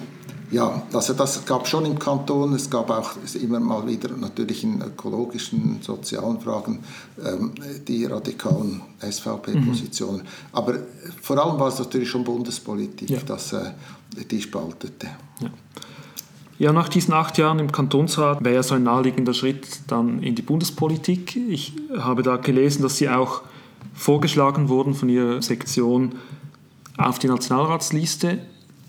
[0.51, 4.83] Ja, also das gab schon im Kanton, es gab auch immer mal wieder natürlich in
[4.83, 6.83] ökologischen, sozialen Fragen
[7.25, 7.53] ähm,
[7.87, 10.21] die radikalen SVP-Positionen.
[10.21, 10.27] Mhm.
[10.51, 10.75] Aber
[11.23, 13.19] vor allem war es natürlich schon Bundespolitik, ja.
[13.25, 13.71] das äh,
[14.29, 15.07] die spaltete.
[15.41, 15.49] Ja.
[16.59, 20.35] Ja, nach diesen acht Jahren im Kantonsrat wäre ja so ein naheliegender Schritt dann in
[20.35, 21.35] die Bundespolitik.
[21.49, 23.41] Ich habe da gelesen, dass Sie auch
[23.93, 26.15] vorgeschlagen wurden von Ihrer Sektion
[26.97, 28.39] auf die Nationalratsliste.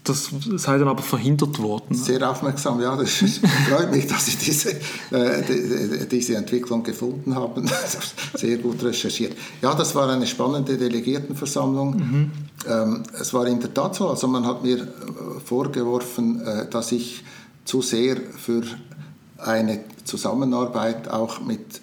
[0.05, 1.95] Das sei dann aber verhindert worden.
[1.95, 2.95] Sehr aufmerksam, ja.
[2.95, 4.73] Das freut mich, dass Sie diese,
[5.11, 7.65] äh, diese Entwicklung gefunden haben.
[8.35, 9.35] Sehr gut recherchiert.
[9.63, 11.97] Ja, das war eine spannende Delegiertenversammlung.
[11.97, 12.31] Mhm.
[12.69, 14.87] Ähm, es war in der Tat so, also man hat mir äh,
[15.43, 17.25] vorgeworfen, äh, dass ich
[17.65, 18.63] zu sehr für
[19.39, 21.81] eine Zusammenarbeit auch mit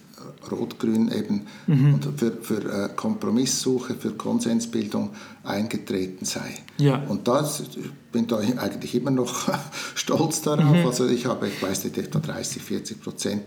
[0.49, 1.93] Rot-Grün eben mhm.
[1.93, 5.11] und für, für äh, Kompromisssuche, für Konsensbildung
[5.43, 6.55] eingetreten sei.
[6.77, 7.03] Ja.
[7.07, 9.49] Und das, ich bin da eigentlich immer noch
[9.95, 10.77] stolz darauf.
[10.77, 10.85] Mhm.
[10.85, 13.43] Also ich habe, ich weiß nicht, etwa 30, 40 Prozent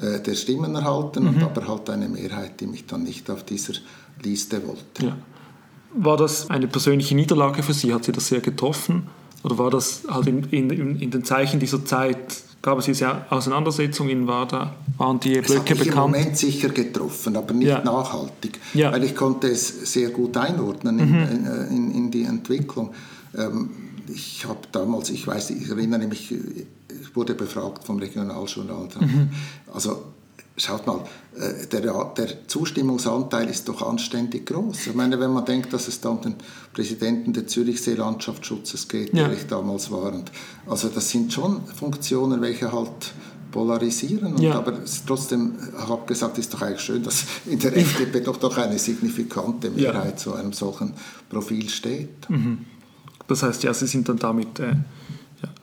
[0.00, 1.28] äh, der Stimmen erhalten mhm.
[1.28, 3.74] und aber halt eine Mehrheit, die mich dann nicht auf dieser
[4.22, 5.06] Liste wollte.
[5.06, 5.16] Ja.
[5.94, 7.92] War das eine persönliche Niederlage für Sie?
[7.94, 9.08] Hat Sie das sehr getroffen?
[9.42, 14.08] Oder war das halt in, in, in den Zeichen dieser Zeit, gab es diese Auseinandersetzung
[14.08, 15.86] in WADA, waren die Blöcke bekannt?
[15.86, 17.82] im Moment sicher getroffen, aber nicht ja.
[17.82, 18.90] nachhaltig, ja.
[18.92, 21.28] weil ich konnte es sehr gut einordnen mhm.
[21.30, 22.92] in, in, in, die Entwicklung.
[23.36, 23.70] Ähm,
[24.12, 28.88] ich habe damals, ich weiß, ich erinnere mich, ich wurde befragt vom Regionaljournal.
[29.00, 29.28] Mhm.
[29.72, 30.02] Also
[30.58, 31.04] schaut mal,
[31.36, 31.80] äh, der,
[32.16, 34.88] der, Zustimmungsanteil ist doch anständig groß.
[34.88, 36.34] Ich meine, wenn man denkt, dass es da um den
[36.72, 39.28] Präsidenten des Zürichsee Landschaftsschutzes geht, ja.
[39.28, 40.12] der ich damals war.
[40.12, 40.30] Und
[40.66, 43.12] also das sind schon Funktionen, welche halt
[43.50, 44.34] polarisieren.
[44.34, 44.54] Und ja.
[44.54, 44.74] Aber
[45.06, 48.78] trotzdem, ich habe gesagt, ist doch eigentlich schön, dass in der FDP doch, doch eine
[48.78, 50.16] signifikante Mehrheit ja.
[50.16, 50.92] zu einem solchen
[51.30, 52.28] Profil steht.
[52.28, 52.66] Mhm.
[53.26, 54.74] Das heißt, ja, Sie sind dann damit äh,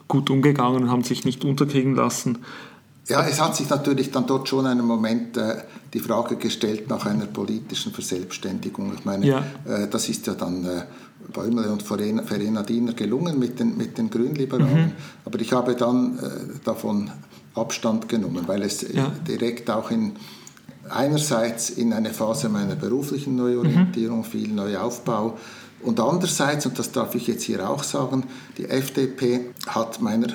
[0.08, 2.38] gut umgegangen und haben sich nicht unterkriegen lassen.
[3.08, 7.06] Ja, es hat sich natürlich dann dort schon einen Moment äh, die Frage gestellt nach
[7.06, 8.92] einer politischen Verselbstständigung.
[8.94, 9.44] Ich meine, ja.
[9.64, 10.82] äh, das ist ja dann äh,
[11.32, 14.86] Bäumle und Verena Diener gelungen mit den, mit den Grünliberalen.
[14.86, 14.92] Mhm.
[15.24, 16.20] Aber ich habe dann äh,
[16.64, 17.10] davon
[17.54, 19.12] Abstand genommen, weil es ja.
[19.26, 20.12] direkt auch in
[20.88, 24.24] einerseits in eine Phase meiner beruflichen Neuorientierung, mhm.
[24.24, 25.36] viel Neuaufbau
[25.82, 28.24] und andererseits, und das darf ich jetzt hier auch sagen,
[28.56, 30.28] die FDP hat meiner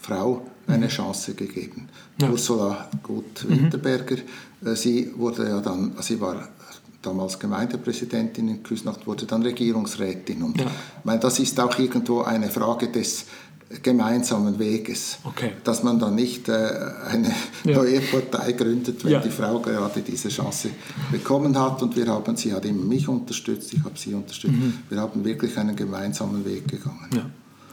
[0.00, 0.90] Frau eine mhm.
[0.90, 1.88] Chance gegeben.
[2.22, 2.30] Ja.
[2.30, 4.16] Ursula Gut-Winterberger,
[4.60, 4.76] mhm.
[4.76, 6.48] sie wurde ja dann, sie war
[7.02, 10.42] damals Gemeindepräsidentin in Küsnacht, wurde dann Regierungsrätin.
[10.42, 10.66] Und ja.
[10.66, 13.26] ich meine, das ist auch irgendwo eine Frage des
[13.82, 15.18] gemeinsamen Weges.
[15.24, 15.52] Okay.
[15.64, 16.52] Dass man dann nicht äh,
[17.08, 17.32] eine
[17.64, 17.76] ja.
[17.76, 19.20] neue Partei gründet, wenn ja.
[19.20, 20.70] die Frau gerade diese Chance
[21.10, 21.82] bekommen hat.
[21.82, 24.54] Und wir haben, sie hat immer mich unterstützt, ich habe sie unterstützt.
[24.54, 24.78] Mhm.
[24.88, 27.08] Wir haben wirklich einen gemeinsamen Weg gegangen.
[27.14, 27.30] Ja.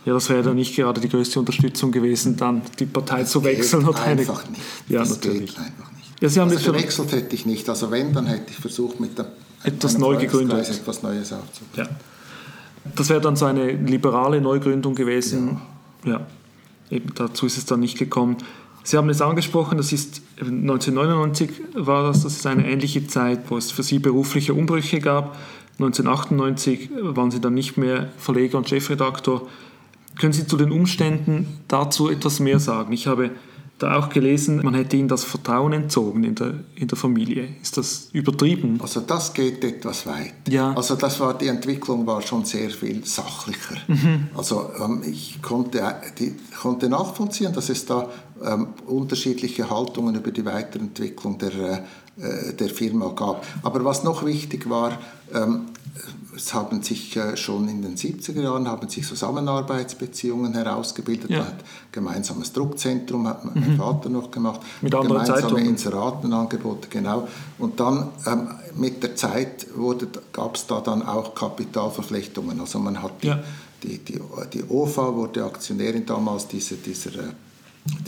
[0.10, 3.44] Ja, das wäre dann nicht gerade die größte Unterstützung gewesen, dann die Partei das zu
[3.44, 3.86] wechseln.
[3.86, 4.54] Geht einfach eine...
[4.54, 4.64] nicht.
[4.88, 5.56] Ja, das natürlich.
[5.56, 6.20] geht einfach nicht.
[6.20, 7.70] Ja, Sie haben also gewechselt hätte ich nicht.
[7.70, 9.32] Also wenn, dann hätte ich versucht, mit der,
[9.64, 10.68] etwas neu gegründet.
[10.68, 11.70] etwas Neues aufzubauen.
[11.76, 11.88] Ja.
[12.96, 15.62] Das wäre dann so eine liberale Neugründung gewesen.
[16.04, 16.14] Ja.
[16.14, 16.28] ja.
[16.90, 18.38] Eben dazu ist es dann nicht gekommen.
[18.82, 23.58] Sie haben es angesprochen, das ist 1999 war das, das ist eine ähnliche Zeit, wo
[23.58, 25.38] es für Sie berufliche Umbrüche gab.
[25.74, 29.48] 1998 waren Sie dann nicht mehr Verleger und Chefredaktor.
[30.20, 32.92] Können Sie zu den Umständen dazu etwas mehr sagen?
[32.92, 33.32] Ich habe
[33.80, 37.48] da auch gelesen, man hätte ihnen das Vertrauen entzogen in der, in der Familie.
[37.62, 38.78] Ist das übertrieben?
[38.82, 40.34] Also das geht etwas weit.
[40.50, 40.74] Ja.
[40.74, 43.78] Also das war, die Entwicklung war schon sehr viel sachlicher.
[43.88, 44.28] Mhm.
[44.36, 45.82] Also ähm, ich konnte,
[46.20, 48.10] die, konnte nachvollziehen, dass es da
[48.44, 51.86] ähm, unterschiedliche Haltungen über die Weiterentwicklung der,
[52.18, 53.46] äh, der Firma gab.
[53.64, 54.98] Aber was noch wichtig war,
[55.34, 55.68] ähm,
[56.36, 61.30] es haben sich äh, schon in den 70er Jahren haben sich Zusammenarbeitsbeziehungen herausgebildet.
[61.30, 61.40] Ja.
[61.40, 63.78] Man hat gemeinsames Druckzentrum, hat mein mhm.
[63.78, 65.66] Vater noch gemacht, mit gemeinsame Zeitungen.
[65.66, 67.28] Inseratenangebote, genau.
[67.58, 69.68] Und dann ähm, mit der Zeit
[70.32, 72.60] gab es da dann auch Kapitalverflechtungen.
[72.60, 73.44] Also man hat die, ja.
[73.84, 74.20] die, die,
[74.54, 77.34] die OFA wurde Aktionärin damals diese, dieser äh,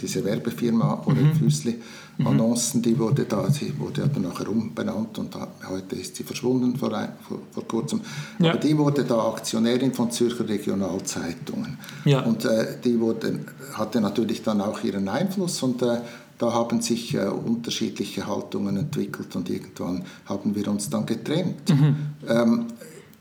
[0.02, 1.36] diese Werbefirma Orel mhm.
[1.36, 1.76] Füßli
[2.18, 2.28] mhm.
[2.28, 6.76] Annoncen, die wurde da, sie wurde aber nachher umbenannt und da, heute ist sie verschwunden
[6.76, 6.90] vor,
[7.28, 8.02] vor, vor kurzem.
[8.40, 8.52] Ja.
[8.52, 11.78] Aber die wurde da Aktionärin von Zürcher Regionalzeitungen.
[12.06, 12.22] Ja.
[12.22, 13.40] Und äh, die wurde,
[13.74, 16.02] hatte natürlich dann auch ihren Einfluss und äh,
[16.38, 21.70] da haben sich äh, unterschiedliche Haltungen entwickelt und irgendwann haben wir uns dann getrennt.
[21.70, 21.96] Mhm.
[22.28, 22.66] Ähm,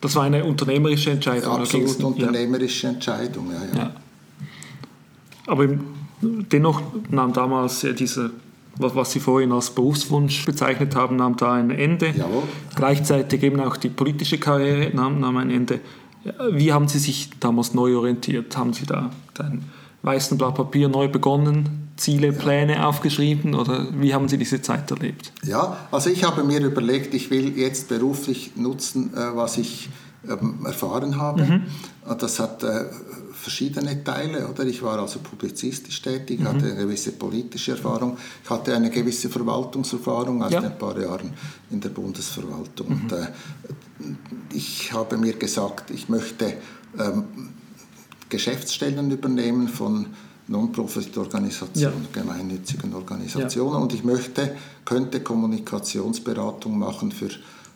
[0.00, 1.52] das war eine unternehmerische Entscheidung?
[1.52, 2.92] Absolut unternehmerische ja.
[2.94, 3.94] Entscheidung, ja, ja.
[5.46, 8.30] Aber im Dennoch nahm damals diese,
[8.76, 12.10] was Sie vorhin als Berufswunsch bezeichnet haben, nahm da ein Ende.
[12.16, 12.42] Jawohl.
[12.74, 15.80] Gleichzeitig eben auch die politische Karriere nahm, nahm ein Ende.
[16.52, 18.56] Wie haben Sie sich damals neu orientiert?
[18.56, 19.64] Haben Sie da ein
[20.02, 22.88] weißen Blatt Papier neu begonnen, Ziele, Pläne ja.
[22.88, 25.32] aufgeschrieben oder wie haben Sie diese Zeit erlebt?
[25.44, 29.90] Ja, also ich habe mir überlegt, ich will jetzt beruflich nutzen, äh, was ich
[30.64, 31.44] erfahren habe.
[31.44, 31.62] Mhm.
[32.18, 32.86] Das hat äh,
[33.32, 34.48] verschiedene Teile.
[34.48, 34.64] Oder?
[34.64, 36.48] Ich war also publizistisch tätig, mhm.
[36.48, 40.60] hatte eine gewisse politische Erfahrung, ich hatte eine gewisse Verwaltungserfahrung aus ja.
[40.60, 41.32] ein paar Jahren
[41.70, 42.88] in der Bundesverwaltung.
[42.88, 43.00] Mhm.
[43.02, 43.26] Und, äh,
[44.52, 46.54] ich habe mir gesagt, ich möchte
[46.98, 47.24] ähm,
[48.28, 50.06] Geschäftsstellen übernehmen von
[50.48, 52.22] Non-Profit-Organisationen, ja.
[52.22, 53.78] gemeinnützigen Organisationen ja.
[53.78, 57.30] und ich möchte, könnte Kommunikationsberatung machen für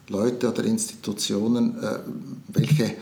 [0.09, 1.99] Leute oder Institutionen, äh,
[2.49, 2.95] welche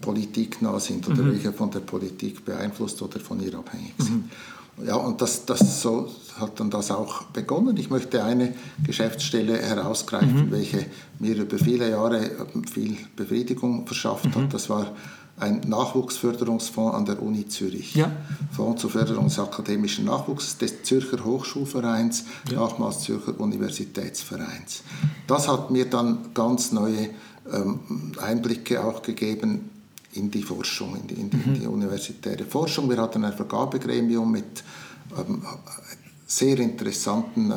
[0.00, 1.32] politiknah sind oder mhm.
[1.32, 4.24] welche von der Politik beeinflusst oder von ihr abhängig sind.
[4.24, 4.30] Mhm.
[4.86, 7.76] Ja, und das, das so hat dann das auch begonnen.
[7.76, 10.50] Ich möchte eine Geschäftsstelle herausgreifen, mhm.
[10.50, 10.86] welche
[11.18, 12.30] mir über viele Jahre
[12.72, 14.44] viel Befriedigung verschafft hat.
[14.44, 14.48] Mhm.
[14.48, 14.94] Das war
[15.40, 17.94] ein Nachwuchsförderungsfonds an der Uni Zürich.
[17.94, 18.12] Ja.
[18.52, 22.60] Fonds zur Förderung des akademischen Nachwuchses des Zürcher Hochschulvereins, ja.
[22.60, 24.82] nachmals Zürcher Universitätsvereins.
[25.26, 27.10] Das hat mir dann ganz neue
[27.52, 27.80] ähm,
[28.20, 29.70] Einblicke auch gegeben
[30.12, 31.60] in die Forschung, in die, in die, mhm.
[31.60, 32.90] die universitäre Forschung.
[32.90, 34.64] Wir hatten ein Vergabegremium mit
[35.16, 35.42] ähm,
[36.26, 37.54] sehr interessanten, äh,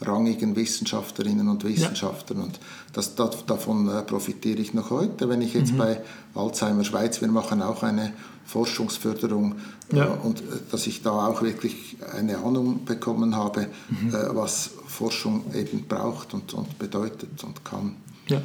[0.00, 2.38] hochrangigen Wissenschaftlerinnen und Wissenschaftlern.
[2.38, 2.44] Ja.
[2.44, 2.60] Und
[2.92, 5.28] das, das, davon äh, profitiere ich noch heute.
[5.28, 5.78] Wenn ich jetzt mhm.
[5.78, 6.00] bei
[6.34, 8.12] Alzheimer Schweiz, wir machen auch eine
[8.44, 9.56] Forschungsförderung
[9.92, 10.06] ja.
[10.06, 14.14] äh, und äh, dass ich da auch wirklich eine Ahnung bekommen habe, mhm.
[14.14, 17.96] Äh, was Forschung eben braucht und, und bedeutet und kann.
[18.26, 18.40] Ja.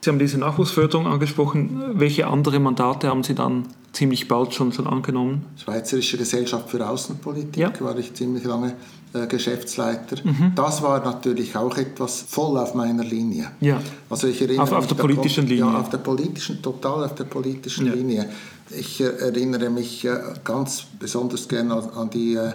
[0.00, 1.80] Sie haben diese Nachwuchsförderung angesprochen.
[1.94, 5.44] Welche andere Mandate haben Sie dann ziemlich bald schon, schon angenommen?
[5.56, 7.72] Schweizerische Gesellschaft für Außenpolitik ja.
[7.80, 8.74] war ich ziemlich lange
[9.12, 10.16] äh, Geschäftsleiter.
[10.24, 10.52] Mhm.
[10.54, 13.50] Das war natürlich auch etwas voll auf meiner Linie.
[13.60, 13.80] Ja.
[14.08, 15.64] Also ich erinnere auf, auf der politischen Linie?
[15.64, 17.92] Ja, auf der politischen, total auf der politischen ja.
[17.92, 18.30] Linie.
[18.74, 22.52] Ich äh, erinnere mich äh, ganz besonders gerne an, an die äh,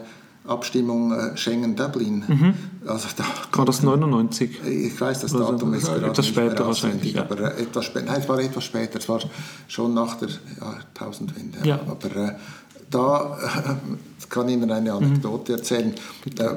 [0.48, 2.24] Abstimmung äh, Schengen-Dublin.
[2.28, 2.54] Mhm.
[2.86, 3.24] Also da
[3.58, 4.62] war das 99?
[4.66, 7.14] Ich weiß das also Datum ist gerade Etwas später wahrscheinlich.
[7.14, 7.22] Ja.
[7.22, 9.20] Aber äh, etwas später, nein, es war etwas später, es war
[9.68, 10.30] schon nach der
[10.60, 11.60] Jahrtausendwende.
[11.64, 11.80] Ja.
[11.88, 12.36] Aber äh,
[12.90, 13.38] da
[14.20, 15.94] ich kann Ihnen eine Anekdote erzählen.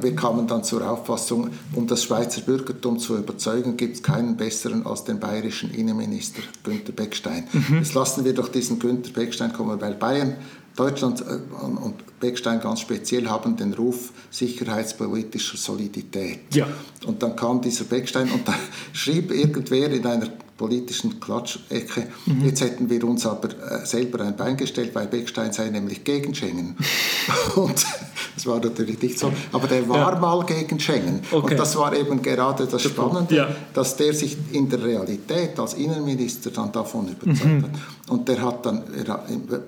[0.00, 4.86] Wir kamen dann zur Auffassung, um das Schweizer Bürgertum zu überzeugen, gibt es keinen besseren
[4.86, 7.44] als den bayerischen Innenminister Günter Beckstein.
[7.52, 7.78] Mhm.
[7.78, 10.36] Jetzt lassen wir doch diesen Günter Beckstein kommen, weil Bayern
[10.76, 16.54] Deutschland äh, und Beckstein ganz speziell haben den Ruf sicherheitspolitischer Solidität.
[16.54, 16.66] Ja.
[17.06, 18.54] Und dann kam dieser Beckstein und da
[18.92, 20.28] schrieb irgendwer in einer
[20.60, 22.08] politischen Klatschecke.
[22.26, 22.44] Mhm.
[22.44, 26.34] Jetzt hätten wir uns aber äh, selber ein Bein gestellt, weil Beckstein sei nämlich gegen
[26.34, 26.76] Schengen.
[27.56, 27.86] und
[28.34, 29.32] das war natürlich nicht so.
[29.52, 30.18] Aber der war ja.
[30.18, 31.22] mal gegen Schengen.
[31.30, 31.52] Okay.
[31.52, 33.48] Und das war eben gerade das Spannende, ja.
[33.72, 37.62] dass der sich in der Realität als Innenminister dann davon überzeugt mhm.
[37.62, 37.70] hat.
[38.10, 38.82] Und der hat dann,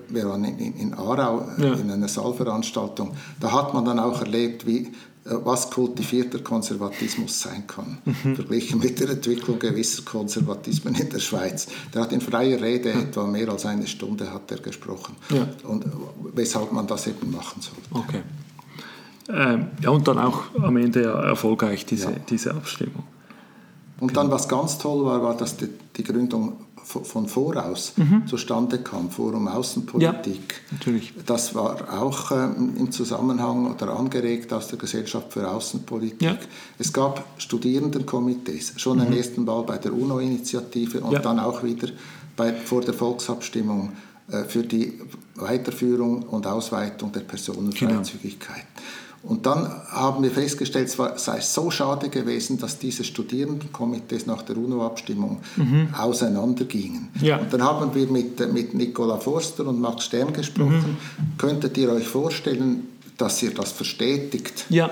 [0.09, 1.73] wir waren in, in Aarau ja.
[1.73, 4.91] in einer Saalveranstaltung, da hat man dann auch erlebt, wie äh,
[5.25, 8.35] was kultivierter Konservatismus sein kann, mhm.
[8.35, 11.67] verglichen mit der Entwicklung gewisser Konservatismen in der Schweiz.
[11.93, 13.01] Der hat in freier Rede mhm.
[13.01, 15.47] etwa mehr als eine Stunde hat er gesprochen ja.
[15.63, 15.85] und
[16.33, 18.07] weshalb man das eben machen sollte.
[18.09, 18.21] Okay.
[19.29, 22.17] Ähm, ja, und dann auch am Ende erfolgreich diese, ja.
[22.29, 23.03] diese Abstimmung.
[24.01, 28.27] Und dann, was ganz toll war, war, dass die, die Gründung von voraus mhm.
[28.27, 30.53] zustande kam, Forum Außenpolitik.
[30.69, 31.13] Ja, natürlich.
[31.25, 36.21] Das war auch ähm, im Zusammenhang oder angeregt aus der Gesellschaft für Außenpolitik.
[36.21, 36.37] Ja.
[36.77, 39.07] Es gab Studierendenkomitees, schon mhm.
[39.07, 41.19] im ersten Mal bei der UNO-Initiative und ja.
[41.19, 41.87] dann auch wieder
[42.35, 43.93] bei, vor der Volksabstimmung
[44.29, 44.99] äh, für die
[45.35, 48.65] Weiterführung und Ausweitung der Personenfreizügigkeit.
[48.75, 49.02] Genau.
[49.23, 54.57] Und dann haben wir festgestellt, es sei so schade gewesen, dass diese Studierendenkomitees nach der
[54.57, 55.89] UNO-Abstimmung mhm.
[55.97, 57.07] auseinandergingen.
[57.21, 57.37] Ja.
[57.37, 60.97] Und dann haben wir mit, mit Nicola Forster und Max Stern gesprochen.
[61.17, 61.37] Mhm.
[61.37, 64.65] Könntet ihr euch vorstellen, dass ihr das verstetigt?
[64.69, 64.89] Ja.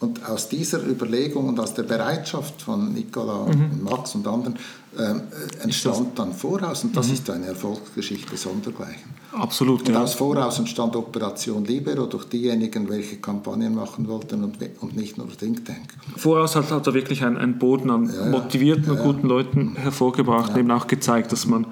[0.00, 3.50] Und aus dieser Überlegung und aus der Bereitschaft von Nicola mhm.
[3.50, 4.56] und Max und anderen
[4.98, 5.22] ähm,
[5.62, 7.14] entstand dann Voraus und das mhm.
[7.14, 9.14] ist eine Erfolgsgeschichte sondergleichen.
[9.32, 9.88] Absolut.
[9.88, 10.02] Und ja.
[10.02, 15.28] aus Voraus entstand Operation Libero durch diejenigen, welche Kampagnen machen wollten und, und nicht nur
[15.36, 15.94] Think Tank.
[16.16, 20.58] Voraus hat, hat er wirklich einen, Boden an ja, motivierten und guten Leuten hervorgebracht und
[20.58, 21.66] eben auch gezeigt, dass man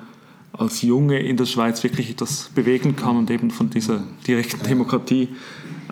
[0.52, 5.28] als Junge in der Schweiz wirklich etwas bewegen kann und eben von dieser direkten Demokratie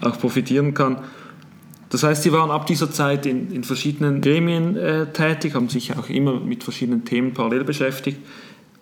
[0.01, 0.99] auch profitieren kann.
[1.91, 5.97] Das heißt, Sie waren ab dieser Zeit in, in verschiedenen Gremien äh, tätig, haben sich
[5.99, 8.21] auch immer mit verschiedenen Themen parallel beschäftigt,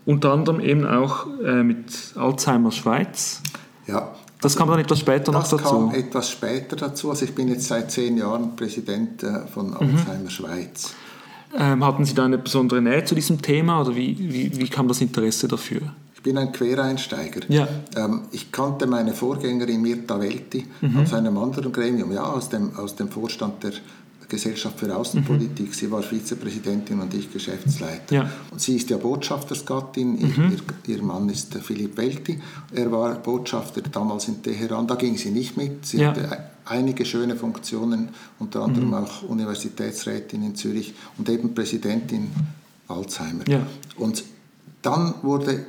[0.05, 3.43] unter anderem eben auch äh, mit Alzheimer Schweiz.
[3.87, 4.15] Ja.
[4.41, 5.57] Das kam dann etwas später noch dazu.
[5.57, 7.11] Das kam etwas später dazu.
[7.11, 9.77] Also ich bin jetzt seit zehn Jahren Präsident äh, von mhm.
[9.77, 10.31] Alzheimer mhm.
[10.31, 10.95] Schweiz.
[11.59, 14.87] Ähm, hatten Sie da eine besondere Nähe zu diesem Thema oder wie, wie, wie kam
[14.87, 15.81] das Interesse dafür?
[16.29, 17.41] Ich bin ein Quereinsteiger.
[17.49, 17.67] Ja.
[17.97, 20.99] Ähm, ich kannte meine Vorgängerin Mirta Welti mhm.
[20.99, 23.73] aus einem anderen Gremium, ja, aus dem, aus dem Vorstand der
[24.29, 25.69] Gesellschaft für Außenpolitik.
[25.69, 25.73] Mhm.
[25.73, 28.15] Sie war Vizepräsidentin und ich Geschäftsleiter.
[28.15, 28.31] Ja.
[28.51, 30.59] Und sie ist ja Botschaftersgattin, mhm.
[30.87, 32.39] ihr, ihr, Mann ist Philipp Welti.
[32.75, 35.87] Er war Botschafter damals in Teheran, da ging sie nicht mit.
[35.87, 36.09] Sie ja.
[36.09, 38.95] hatte einige schöne Funktionen, unter anderem mhm.
[38.95, 42.29] auch Universitätsrätin in Zürich und eben Präsidentin
[42.87, 43.49] Alzheimer.
[43.49, 43.67] Ja.
[43.97, 44.25] Und
[44.83, 45.65] dann wurde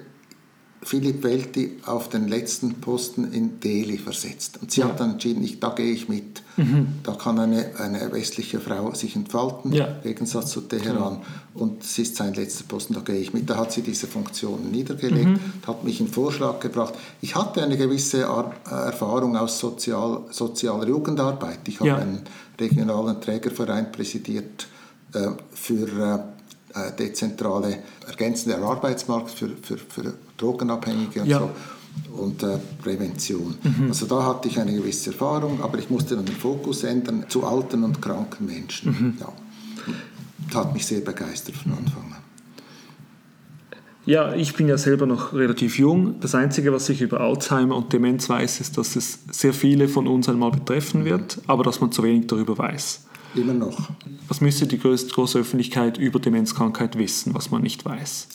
[0.82, 4.60] Philipp Welti auf den letzten Posten in Delhi versetzt.
[4.62, 4.88] Und sie ja.
[4.88, 6.42] hat dann entschieden, ich, da gehe ich mit.
[6.56, 7.00] Mhm.
[7.04, 9.88] Da kann eine, eine westliche Frau sich entfalten, ja.
[9.88, 11.16] im Gegensatz zu Teheran.
[11.16, 11.22] Ja.
[11.54, 13.50] Und es ist sein letzter Posten, da gehe ich mit.
[13.50, 15.68] Da hat sie diese Funktionen niedergelegt, mhm.
[15.68, 16.94] hat mich in Vorschlag gebracht.
[17.20, 21.60] Ich hatte eine gewisse Erfahrung aus Sozial, sozialer Jugendarbeit.
[21.68, 22.22] Ich habe einen
[22.58, 24.68] regionalen Trägerverein präsidiert
[25.14, 26.24] äh, für
[26.74, 31.40] äh, äh dezentrale ergänzende Arbeitsmarkt für, für, für Drogenabhängige und ja.
[31.40, 31.50] so
[32.18, 33.56] und äh, Prävention.
[33.62, 33.88] Mhm.
[33.90, 37.46] Also da hatte ich eine gewisse Erfahrung, aber ich musste dann den Fokus ändern zu
[37.46, 38.92] alten und kranken Menschen.
[38.92, 39.18] Mhm.
[39.20, 39.34] Ja.
[40.48, 42.20] Das hat mich sehr begeistert von Anfang an.
[44.06, 46.20] Ja, ich bin ja selber noch relativ jung.
[46.20, 50.08] Das Einzige, was ich über Alzheimer und Demenz weiß, ist, dass es sehr viele von
[50.08, 53.06] uns einmal betreffen wird, aber dass man zu wenig darüber weiß.
[53.36, 53.90] Immer noch.
[54.28, 58.30] Was müsste die größte, große Öffentlichkeit über Demenzkrankheit wissen, was man nicht weiß?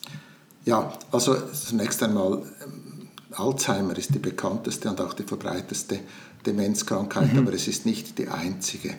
[0.64, 6.00] Ja, also zunächst einmal, ähm, Alzheimer ist die bekannteste und auch die verbreiteste
[6.46, 7.40] Demenzkrankheit, mhm.
[7.40, 8.94] aber es ist nicht die einzige.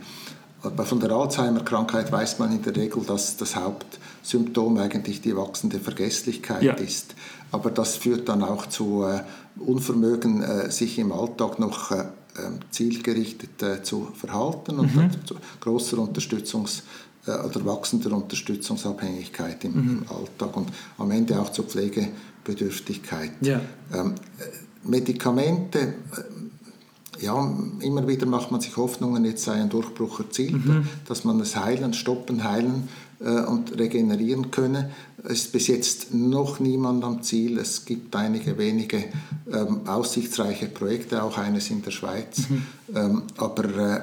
[0.61, 5.79] Aber von der Alzheimer-Krankheit weiß man in der Regel, dass das Hauptsymptom eigentlich die wachsende
[5.79, 6.73] Vergesslichkeit ja.
[6.73, 7.13] ist.
[7.51, 9.21] Aber das führt dann auch zu äh,
[9.59, 12.05] Unvermögen, äh, sich im Alltag noch äh,
[12.37, 15.09] ähm, zielgerichtet zu verhalten und mhm.
[15.25, 16.81] zu großer Unterstützungs-
[17.27, 20.03] oder wachsender Unterstützungsabhängigkeit im, mhm.
[20.03, 23.31] im, Alltag und am Ende auch zur Pflegebedürftigkeit.
[23.41, 23.61] Ja.
[23.93, 30.19] Ähm, äh, Medikamente, äh, ja, immer wieder macht man sich Hoffnungen, jetzt sei ein Durchbruch
[30.19, 30.87] erzielt, mhm.
[31.07, 34.91] dass man das heilen, stoppen, heilen äh, und regenerieren könne.
[35.23, 37.57] Es ist bis jetzt noch niemand am Ziel.
[37.57, 39.05] Es gibt einige wenige
[39.51, 42.49] ähm, aussichtsreiche Projekte, auch eines in der Schweiz.
[42.49, 42.65] Mhm.
[42.93, 44.01] Ähm, aber äh,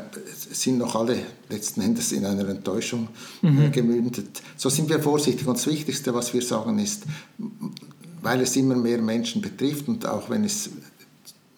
[0.52, 3.08] sind noch alle letzten Endes in einer Enttäuschung
[3.42, 3.72] äh, mhm.
[3.72, 4.42] gemündet.
[4.56, 5.46] So sind wir vorsichtig.
[5.46, 7.04] Und das Wichtigste, was wir sagen, ist,
[8.22, 10.70] weil es immer mehr Menschen betrifft und auch wenn es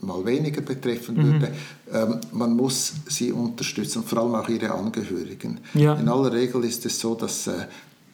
[0.07, 1.25] mal weniger betreffen mhm.
[1.25, 1.53] würde.
[1.93, 5.61] Ähm, man muss sie unterstützen, vor allem auch ihre Angehörigen.
[5.75, 5.95] Ja.
[5.95, 7.67] In aller Regel ist es so, dass äh,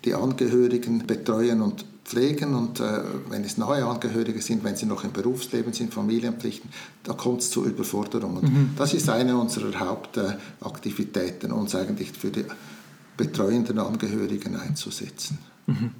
[0.05, 5.05] die Angehörigen betreuen und pflegen und äh, wenn es nahe Angehörige sind, wenn sie noch
[5.05, 6.68] im Berufsleben sind, Familienpflichten,
[7.05, 8.43] da kommt es zu Überforderungen.
[8.43, 8.70] Mhm.
[8.76, 12.45] Das ist eine unserer Hauptaktivitäten, uns eigentlich für die
[13.16, 15.38] betreuenden Angehörigen einzusetzen.
[15.66, 15.91] Mhm.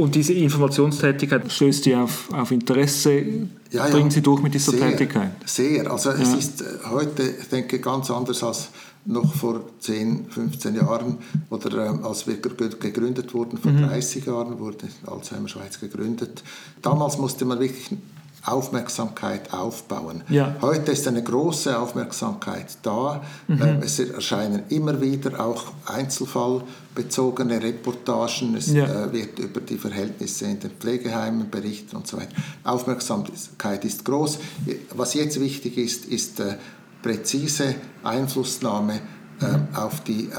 [0.00, 3.20] Und diese Informationstätigkeit stößt Sie auf, auf Interesse?
[3.70, 5.32] Ja, ja, Bringen Sie durch mit dieser sehr, Tätigkeit?
[5.44, 5.90] Sehr.
[5.90, 8.68] Also es ist äh, heute, ich denke, ganz anders als
[9.04, 13.88] noch vor 10, 15 Jahren oder ähm, als wir gegründet wurden, vor mhm.
[13.88, 16.42] 30 Jahren wurde Alzheimer Schweiz gegründet.
[16.82, 17.90] Damals musste man wirklich
[18.44, 20.22] Aufmerksamkeit aufbauen.
[20.28, 20.56] Ja.
[20.62, 23.22] Heute ist eine große Aufmerksamkeit da.
[23.48, 23.62] Mhm.
[23.62, 28.54] Ähm, es erscheinen immer wieder auch einzelfallbezogene Reportagen.
[28.56, 28.86] Es ja.
[28.86, 32.34] Äh, wird über die Verhältnisse in den Pflegeheimen berichtet und so weiter.
[32.64, 34.38] Aufmerksamkeit ist groß.
[34.94, 36.56] Was jetzt wichtig ist, ist äh,
[37.02, 39.00] präzise Einflussnahme
[39.40, 40.30] äh, auf die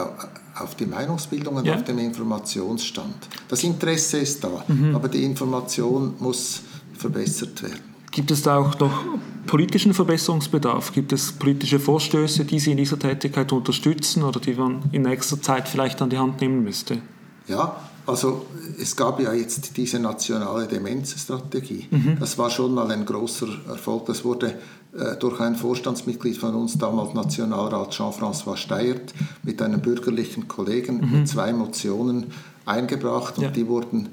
[0.59, 1.75] auf die Meinungsbildung und ja.
[1.75, 3.15] auf den Informationsstand.
[3.47, 4.93] Das Interesse ist da, mhm.
[4.93, 6.61] aber die Information muss
[6.97, 7.90] verbessert werden.
[8.11, 9.05] Gibt es da auch noch
[9.47, 10.91] politischen Verbesserungsbedarf?
[10.91, 15.41] Gibt es politische Vorstöße, die Sie in dieser Tätigkeit unterstützen oder die man in nächster
[15.41, 17.01] Zeit vielleicht an die Hand nehmen müsste?
[17.47, 18.45] Ja, also
[18.79, 21.87] es gab ja jetzt diese nationale Demenzstrategie.
[21.89, 22.17] Mhm.
[22.19, 24.07] Das war schon mal ein großer Erfolg.
[24.07, 24.55] Das wurde
[24.93, 31.19] äh, durch ein Vorstandsmitglied von uns, damals Nationalrat Jean-François Steyert, mit einem bürgerlichen Kollegen mhm.
[31.19, 32.27] mit zwei Motionen
[32.65, 33.49] eingebracht und ja.
[33.49, 34.09] die wurden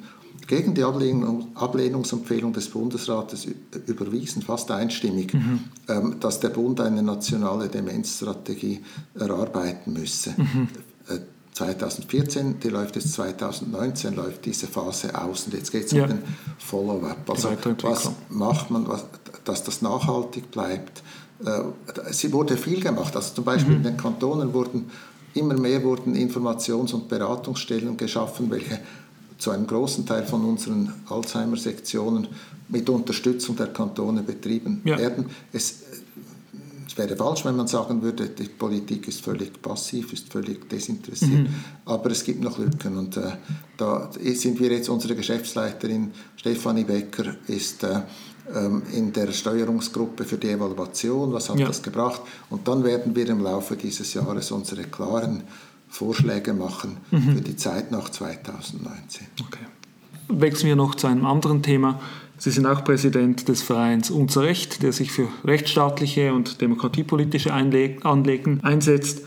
[0.49, 3.47] gegen die Ablehnung, Ablehnungsempfehlung des Bundesrates
[3.87, 5.61] überwiesen, fast einstimmig, mhm.
[5.89, 8.81] ähm, dass der Bund eine nationale Demenzstrategie
[9.15, 10.35] erarbeiten müsse.
[10.37, 10.69] Mhm.
[11.09, 11.19] Äh,
[11.53, 16.05] 2014, die läuft jetzt 2019, läuft diese Phase aus und jetzt geht es ja.
[16.05, 16.23] um den
[16.59, 17.29] Follow-up.
[17.29, 17.51] Also
[17.83, 19.05] was macht man, was,
[19.45, 21.03] dass das nachhaltig bleibt?
[21.45, 21.61] Äh,
[22.09, 23.79] es wurde viel gemacht, also zum Beispiel mhm.
[23.79, 24.91] in den Kantonen wurden
[25.35, 28.81] immer mehr wurden Informations- und Beratungsstellen geschaffen, welche
[29.39, 32.29] zu einem großen Teil von unseren Alzheimer-Sektionen
[32.69, 34.99] mit Unterstützung der Kantone betrieben ja.
[34.99, 35.27] werden.
[35.53, 35.83] Es,
[36.87, 41.49] es, wäre falsch, wenn man sagen würde, die Politik ist völlig passiv, ist völlig desinteressiert.
[41.49, 41.55] Mhm.
[41.85, 43.31] Aber es gibt noch Lücken und äh,
[43.77, 48.01] da sind wir jetzt, unsere Geschäftsleiterin Stefanie Becker ist äh,
[48.55, 51.67] ähm, in der Steuerungsgruppe für die Evaluation, was hat ja.
[51.67, 52.23] das gebracht.
[52.49, 55.43] Und dann werden wir im Laufe dieses Jahres unsere klaren
[55.89, 57.37] Vorschläge machen mhm.
[57.37, 59.27] für die Zeit nach 2019.
[59.41, 59.65] Okay.
[60.29, 62.01] Wechseln wir noch zu einem anderen Thema.
[62.37, 68.61] Sie sind auch Präsident des Vereins Unser Recht, der sich für rechtsstaatliche und demokratiepolitische Anliegen
[68.63, 69.23] einsetzt.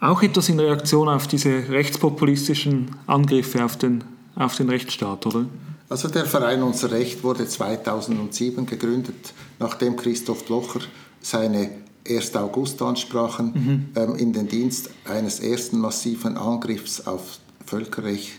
[0.00, 5.46] Auch etwas in Reaktion auf diese rechtspopulistischen Angriffe auf den, auf den Rechtsstaat, oder?
[5.88, 10.80] Also der Verein Unser Recht wurde 2007 gegründet, nachdem Christoph Blocher
[11.20, 11.70] seine
[12.08, 12.36] 1.
[12.36, 13.86] August-Ansprachen mhm.
[13.94, 18.32] ähm, in den Dienst eines ersten massiven Angriffs auf Völkerrecht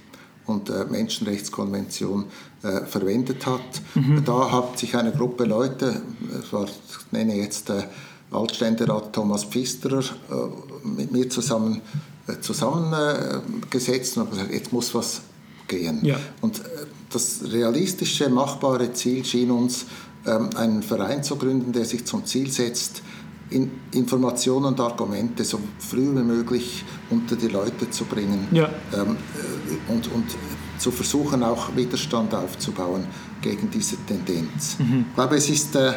[0.45, 2.25] und äh, Menschenrechtskonvention
[2.63, 3.61] äh, verwendet hat.
[3.95, 4.23] Mhm.
[4.25, 6.01] Da hat sich eine Gruppe Leute,
[6.51, 7.83] war, ich nenne jetzt äh,
[8.31, 11.81] Altständerat Thomas Pfisterer, äh, mit mir zusammen
[12.27, 15.21] äh, zusammengesetzt und gesagt, jetzt muss was
[15.67, 16.03] gehen.
[16.03, 16.17] Ja.
[16.41, 16.63] Und äh,
[17.09, 19.85] das realistische, machbare Ziel schien uns,
[20.25, 23.01] ähm, einen Verein zu gründen, der sich zum Ziel setzt,
[23.49, 28.69] in Informationen und Argumente so früh wie möglich unter die Leute zu bringen ja.
[28.93, 30.25] ähm, äh, und, und
[30.77, 33.05] zu versuchen, auch Widerstand aufzubauen
[33.41, 34.77] gegen diese Tendenz.
[34.79, 35.05] Mhm.
[35.09, 35.93] Ich glaube, es ist äh,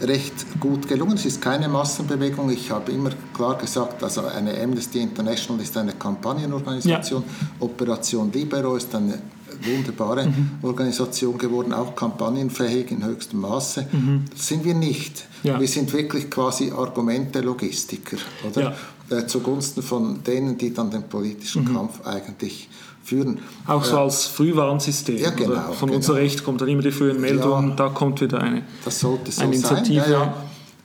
[0.00, 1.14] recht gut gelungen.
[1.14, 2.50] Es ist keine Massenbewegung.
[2.50, 7.22] Ich habe immer klar gesagt, also eine Amnesty International ist eine Kampagnenorganisation.
[7.22, 7.46] Ja.
[7.60, 9.20] Operation Libero ist eine
[9.64, 10.50] wunderbare mhm.
[10.62, 13.86] Organisation geworden, auch kampagnenfähig in höchstem Maße.
[13.90, 14.24] Mhm.
[14.30, 15.26] Das sind wir nicht.
[15.42, 15.60] Ja.
[15.60, 18.16] Wir sind wirklich quasi Argumente-Logistiker,
[18.48, 18.74] oder?
[19.10, 19.18] Ja.
[19.18, 21.74] Äh, zugunsten von denen, die dann den politischen mhm.
[21.74, 22.68] Kampf eigentlich
[23.02, 23.38] führen.
[23.66, 25.18] Auch so äh, als Frühwarnsystem.
[25.18, 25.72] Ja, genau.
[25.72, 25.96] Von genau.
[25.96, 29.30] unser Recht kommt dann immer die frühen Meldungen, ja, da kommt wieder eine, das sollte
[29.30, 30.00] so eine Initiative.
[30.00, 30.10] Sein.
[30.10, 30.34] Ja, ja,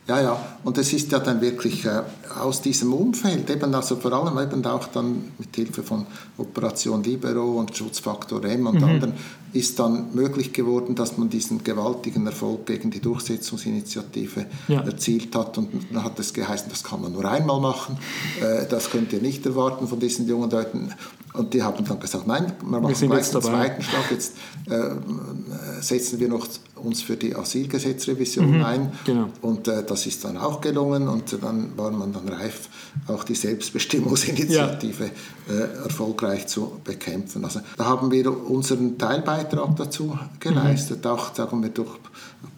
[0.10, 2.02] ja, und es ist ja dann wirklich äh,
[2.40, 6.06] aus diesem Umfeld, eben also vor allem eben auch dann mit Hilfe von
[6.38, 8.84] Operation Libero und Schutzfaktor M und mhm.
[8.84, 9.14] anderen,
[9.54, 14.82] ist dann möglich geworden, dass man diesen gewaltigen Erfolg gegen die Durchsetzungsinitiative ja.
[14.82, 15.58] erzielt hat.
[15.58, 17.98] Und dann hat es geheißen, das kann man nur einmal machen,
[18.42, 20.94] äh, das könnt ihr nicht erwarten von diesen jungen Leuten.
[21.34, 24.10] Und die haben dann gesagt, nein, wir machen wir gleich den zweiten Schlag.
[24.10, 24.34] Jetzt
[24.68, 28.92] äh, setzen wir noch uns für die Asylgesetzrevision mhm, ein.
[29.06, 29.30] Genau.
[29.42, 31.08] Und äh, das ist dann auch gelungen.
[31.08, 32.70] Und dann war man dann reif,
[33.08, 35.12] auch die Selbstbestimmungsinitiative
[35.48, 35.54] ja.
[35.54, 37.46] äh, erfolgreich zu bekämpfen.
[37.46, 41.12] Also da haben wir unseren Teilbeitrag dazu geleistet, mhm.
[41.12, 41.96] auch sagen wir durch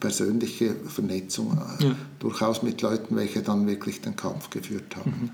[0.00, 1.94] persönliche Vernetzung, äh, ja.
[2.20, 5.10] durchaus mit Leuten, welche dann wirklich den Kampf geführt haben.
[5.10, 5.30] Mhm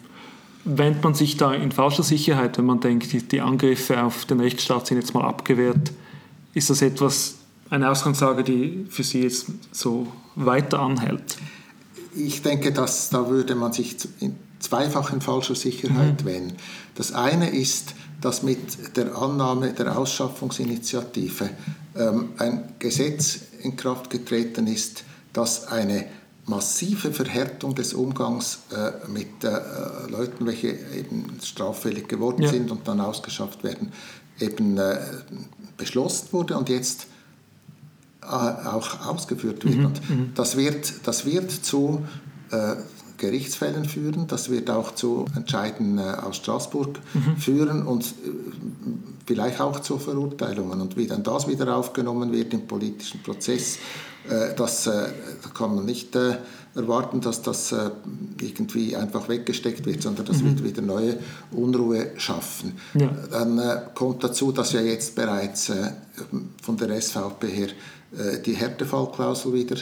[0.64, 4.40] wähnt man sich da in falscher Sicherheit, wenn man denkt, die, die Angriffe auf den
[4.40, 5.92] Rechtsstaat sind jetzt mal abgewehrt?
[6.54, 7.36] Ist das etwas,
[7.70, 11.38] eine Ausgangslage, die für Sie jetzt so weiter anhält?
[12.14, 16.26] Ich denke, dass da würde man sich in zweifach in falscher Sicherheit mhm.
[16.26, 16.52] wähnen.
[16.94, 21.50] Das eine ist, dass mit der Annahme der Ausschaffungsinitiative
[21.96, 26.06] ähm, ein Gesetz in Kraft getreten ist, das eine
[26.48, 29.60] massive Verhärtung des Umgangs äh, mit äh,
[30.08, 32.48] Leuten, welche eben straffällig geworden ja.
[32.48, 33.92] sind und dann ausgeschafft werden,
[34.40, 34.98] eben äh,
[35.76, 37.06] beschlossen wurde und jetzt
[38.22, 39.76] äh, auch ausgeführt wird.
[39.76, 39.84] Mhm.
[39.84, 40.32] Und mhm.
[40.34, 42.06] das wird, das wird zu
[42.50, 42.76] äh,
[43.18, 47.36] Gerichtsfällen führen, das wird auch zu Entscheiden äh, aus Straßburg mhm.
[47.36, 48.14] führen und
[49.26, 50.80] vielleicht auch zu Verurteilungen.
[50.80, 53.78] Und wie dann das wieder aufgenommen wird im politischen Prozess,
[54.28, 55.08] äh, das äh,
[55.54, 56.36] kann man nicht äh,
[56.74, 57.74] erwarten, dass das
[58.40, 60.50] irgendwie einfach weggesteckt wird, sondern das mhm.
[60.50, 61.18] wird wieder neue
[61.50, 62.74] Unruhe schaffen.
[62.94, 63.10] Ja.
[63.32, 63.60] Dann
[63.94, 65.72] kommt dazu, dass ja jetzt bereits
[66.62, 67.68] von der SVP her
[68.46, 69.76] die Härtefallklausel wieder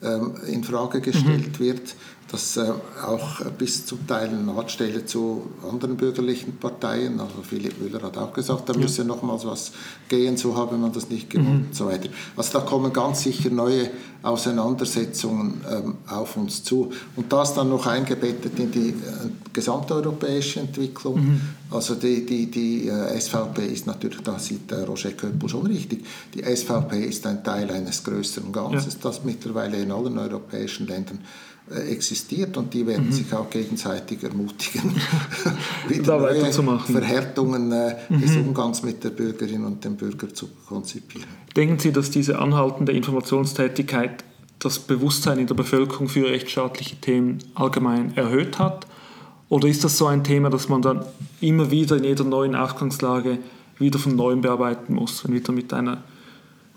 [0.00, 1.64] ähm, in Frage gestellt mhm.
[1.64, 1.94] wird
[2.30, 2.72] das äh,
[3.02, 7.18] auch bis zum Teil Nahtstelle zu anderen bürgerlichen Parteien.
[7.20, 8.80] Also Philipp Müller hat auch gesagt, da ja.
[8.80, 9.72] müsse nochmals was
[10.08, 11.66] gehen, so habe man das nicht gewonnen mhm.
[11.68, 12.10] und so weiter.
[12.36, 13.90] Also da kommen ganz sicher neue
[14.22, 16.92] Auseinandersetzungen ähm, auf uns zu.
[17.16, 18.94] Und das dann noch eingebettet in die äh,
[19.52, 21.20] gesamteuropäische Entwicklung.
[21.20, 21.40] Mhm.
[21.70, 26.04] Also die, die, die äh, SVP ist natürlich, da sieht äh, Roger Köppel schon richtig,
[26.34, 29.00] die SVP ist ein Teil eines größeren Ganzes, ja.
[29.02, 33.12] das mittlerweile in allen europäischen Ländern äh, existiert und die werden mhm.
[33.12, 34.94] sich auch gegenseitig ermutigen,
[35.88, 38.20] wieder neue Verhärtungen äh, mhm.
[38.20, 41.28] des Umgangs mit der Bürgerin und dem Bürger zu konzipieren.
[41.56, 44.24] Denken Sie, dass diese anhaltende Informationstätigkeit
[44.58, 48.86] das Bewusstsein in der Bevölkerung für rechtsstaatliche Themen allgemein erhöht hat?
[49.48, 51.04] Oder ist das so ein Thema, das man dann
[51.40, 53.38] immer wieder in jeder neuen Ausgangslage
[53.78, 56.02] wieder von neuem bearbeiten muss, wenn wieder mit einer,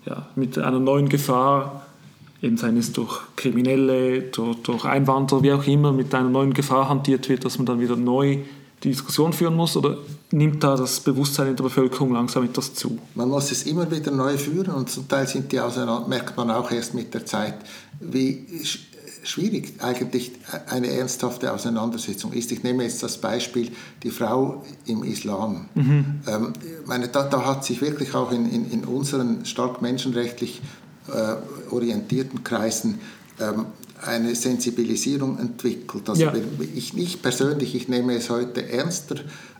[0.06, 1.86] ja, mit einer neuen Gefahr
[2.42, 6.90] eben seien es durch Kriminelle, durch, durch Einwanderer, wie auch immer, mit einer neuen Gefahr
[6.90, 8.40] hantiert wird, dass man dann wieder neu
[8.84, 9.78] die Diskussion führen muss?
[9.78, 9.98] Oder
[10.32, 12.98] nimmt da das Bewusstsein in der Bevölkerung langsam etwas zu?
[13.16, 16.50] Man muss es immer wieder neu führen und zum Teil sind die auseinander, merkt man
[16.50, 17.56] auch erst mit der Zeit,
[18.00, 18.46] wie
[19.24, 20.32] schwierig eigentlich
[20.68, 22.52] eine ernsthafte Auseinandersetzung ist.
[22.52, 23.72] Ich nehme jetzt das Beispiel
[24.02, 25.70] die Frau im Islam.
[25.76, 26.22] Mhm.
[26.28, 26.54] Ähm,
[26.86, 30.62] meine, da, da, hat sich wirklich auch in, in, in unseren stark menschenrechtlich
[31.72, 33.00] orientierten Kreisen
[33.40, 33.66] ähm,
[34.04, 36.10] eine Sensibilisierung entwickelt.
[36.10, 36.34] Also ja.
[36.76, 39.16] ich, ich persönlich, ich nehme es heute ernster,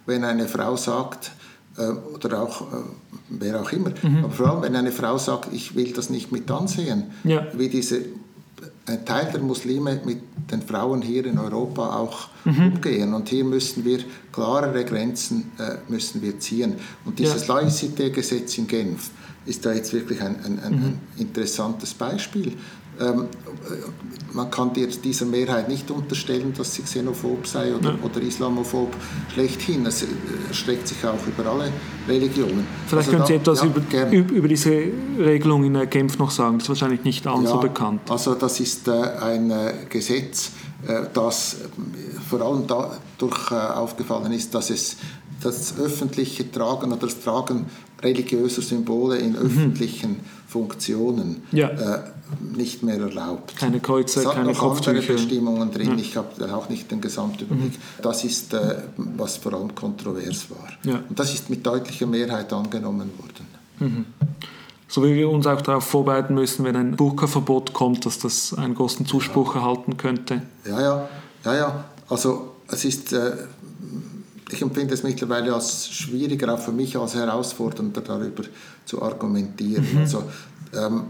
[0.06, 1.32] wenn eine Frau sagt,
[1.78, 2.76] äh, oder auch äh,
[3.30, 4.26] wer auch immer, mhm.
[4.26, 7.48] aber vor allem wenn eine Frau sagt, ich will das nicht mit ansehen, ja.
[7.54, 8.02] wie diese
[8.88, 10.22] ein Teil der Muslime mit
[10.52, 12.74] den Frauen hier in Europa auch mhm.
[12.74, 13.14] umgehen.
[13.14, 14.00] Und hier müssen wir
[14.32, 16.76] klarere Grenzen äh, müssen wir ziehen.
[17.06, 17.56] Und dieses ja.
[17.56, 19.12] Laïcité-Gesetz in Genf,
[19.46, 20.86] ist da jetzt wirklich ein, ein, ein, mhm.
[20.86, 22.54] ein interessantes Beispiel.
[23.00, 23.28] Ähm,
[24.34, 27.98] man kann dieser Mehrheit nicht unterstellen, dass sie xenophob sei oder, ja.
[28.04, 28.96] oder islamophob
[29.34, 29.86] schlechthin.
[29.86, 30.06] Es
[30.48, 31.72] erstreckt sich auch über alle
[32.08, 32.66] Religionen.
[32.88, 34.72] Vielleicht also können Sie etwas ja, über, über, diese
[35.18, 36.58] Regelung in Genf noch sagen.
[36.58, 38.02] Das ist wahrscheinlich nicht allen ja, so bekannt.
[38.10, 40.52] Also das ist äh, ein äh, Gesetz,
[40.88, 41.58] äh, das
[42.30, 44.98] vor allem dadurch aufgefallen ist, dass es
[45.42, 47.66] das öffentliche Tragen oder das Tragen
[48.04, 49.38] religiöser Symbole in mhm.
[49.38, 51.70] öffentlichen Funktionen ja.
[51.70, 52.00] äh,
[52.56, 53.56] nicht mehr erlaubt.
[53.56, 55.92] Keine Kreuze, es hat keine noch andere Bestimmungen drin.
[55.92, 55.96] Ja.
[55.96, 57.74] Ich habe auch nicht den Gesamtüberblick.
[57.74, 58.02] Mhm.
[58.02, 60.68] Das ist, äh, was vor allem kontrovers war.
[60.84, 61.02] Ja.
[61.08, 63.48] Und das ist mit deutlicher Mehrheit angenommen worden.
[63.80, 64.06] Mhm.
[64.88, 68.76] So wie wir uns auch darauf vorbereiten müssen, wenn ein Burka-Verbot kommt, dass das einen
[68.76, 70.42] großen Zuspruch erhalten könnte.
[70.68, 71.10] Ja, ja,
[71.46, 71.86] ja, ja.
[72.10, 73.32] Also es ist äh,
[74.52, 78.44] ich empfinde es mittlerweile als schwieriger, auch für mich als herausfordernder, darüber
[78.86, 79.86] zu argumentieren.
[79.92, 80.00] Mhm.
[80.00, 80.24] Also,
[80.74, 81.04] ähm,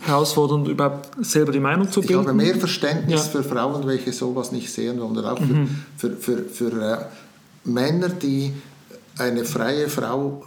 [0.00, 2.22] herausfordernd, überhaupt selber die Meinung zu bilden?
[2.22, 3.30] Ich habe mehr Verständnis ja.
[3.30, 5.68] für Frauen, welche sowas nicht sehen wollen, oder auch mhm.
[5.96, 8.52] für, für, für, für äh, Männer, die
[9.18, 10.44] eine freie Frau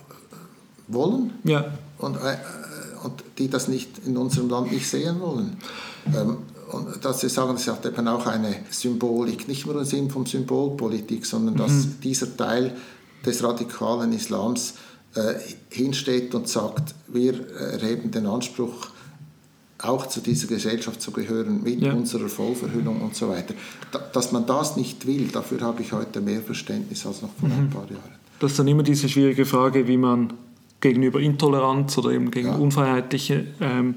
[0.88, 1.66] wollen ja.
[1.98, 2.38] und, äh,
[3.04, 5.58] und die das nicht in unserem Land nicht sehen wollen.
[6.16, 6.38] Ähm,
[6.72, 10.26] und dass Sie sagen, es hat eben auch eine Symbolik, nicht nur im Sinn von
[10.26, 11.96] Symbolpolitik, sondern dass mhm.
[12.04, 12.76] dieser Teil
[13.26, 14.76] des radikalen Islams
[15.16, 15.34] äh,
[15.70, 18.88] hinsteht und sagt, wir erheben den Anspruch,
[19.80, 21.94] auch zu dieser Gesellschaft zu gehören, mit ja.
[21.94, 23.54] unserer Vollverhüllung und so weiter.
[23.92, 27.50] Da, dass man das nicht will, dafür habe ich heute mehr Verständnis als noch vor
[27.50, 27.56] mhm.
[27.56, 28.16] ein paar Jahren.
[28.40, 30.34] Das ist dann immer diese schwierige Frage, wie man
[30.80, 32.56] gegenüber Intoleranz oder eben gegen ja.
[32.56, 33.96] unfreiheitliche ähm,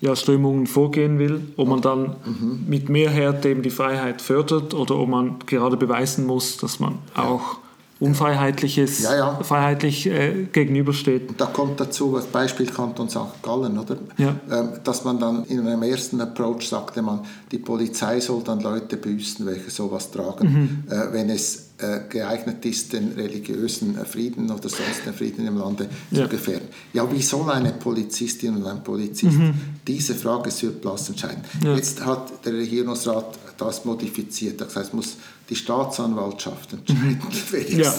[0.00, 2.64] ja, Strömungen vorgehen will, ob man dann mhm.
[2.66, 6.98] mit mehr Härte eben die Freiheit fördert oder ob man gerade beweisen muss, dass man
[7.16, 7.24] ja.
[7.24, 7.58] auch
[8.00, 9.34] Unfreiheitliches ja, ja.
[9.42, 11.30] freiheitlich äh, gegenübersteht.
[11.30, 13.42] Und da kommt dazu, das Beispiel Kanton St.
[13.42, 13.96] Gallen, oder?
[14.16, 14.36] Ja.
[14.50, 17.20] Ähm, dass man dann in einem ersten Approach sagte man,
[17.50, 20.92] die Polizei soll dann Leute büßen, welche sowas tragen, mhm.
[20.92, 21.67] äh, wenn es
[22.08, 26.24] geeignet ist, den religiösen Frieden oder sonst den Frieden im Lande ja.
[26.24, 26.66] zu gefährden.
[26.92, 29.54] Ja, wie soll eine Polizistin und ein Polizist mhm.
[29.86, 31.44] diese Frage sur place entscheiden?
[31.62, 31.76] Ja.
[31.76, 34.60] Jetzt hat der Regierungsrat das modifiziert.
[34.60, 35.14] Das heißt, muss
[35.48, 37.20] die Staatsanwaltschaft entscheiden.
[37.50, 37.78] Mhm.
[37.78, 37.94] Ja.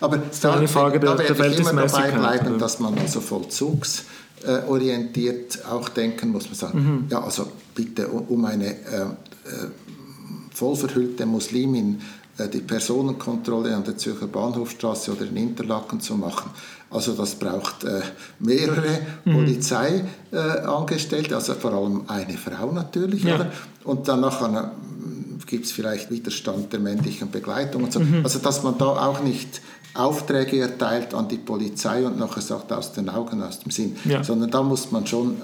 [0.00, 2.98] Aber das ist eine Frage da, der, da werde ich immer dabei bleiben, dass man
[2.98, 6.46] also vollzugsorientiert auch denken muss.
[6.46, 7.04] Man sagen, mhm.
[7.08, 9.06] ja, also bitte um eine äh, äh,
[10.52, 12.02] vollverhüllte Muslimin äh,
[12.38, 16.50] die Personenkontrolle an der Zürcher Bahnhofstraße oder in Interlaken zu machen.
[16.90, 18.00] Also das braucht äh,
[18.38, 19.32] mehrere mhm.
[19.32, 23.24] Polizeiangestellte, äh, also vor allem eine Frau natürlich.
[23.24, 23.36] Ja.
[23.36, 23.50] Oder?
[23.84, 24.72] Und dann nachher
[25.46, 28.00] gibt es vielleicht Widerstand der männlichen Begleitung und so.
[28.00, 28.22] Mhm.
[28.24, 29.60] Also dass man da auch nicht
[29.94, 34.24] Aufträge erteilt an die Polizei und nachher sagt aus den Augen, aus dem Sinn, ja.
[34.24, 35.36] sondern da muss man schon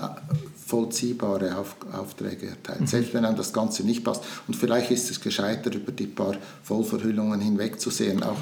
[0.69, 2.87] vollziehbare Auf, Aufträge erteilen, mhm.
[2.87, 4.23] selbst wenn einem das Ganze nicht passt.
[4.47, 8.23] Und vielleicht ist es gescheiter, über die paar Vollverhüllungen hinwegzusehen.
[8.23, 8.37] Auch,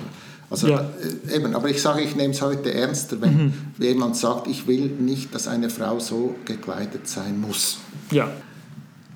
[0.51, 0.91] also ja.
[1.29, 3.53] äh, eben, aber ich sage, ich nehme es heute ernster, wenn mhm.
[3.79, 7.79] jemand sagt, ich will nicht, dass eine Frau so gekleidet sein muss.
[8.11, 8.29] Ja.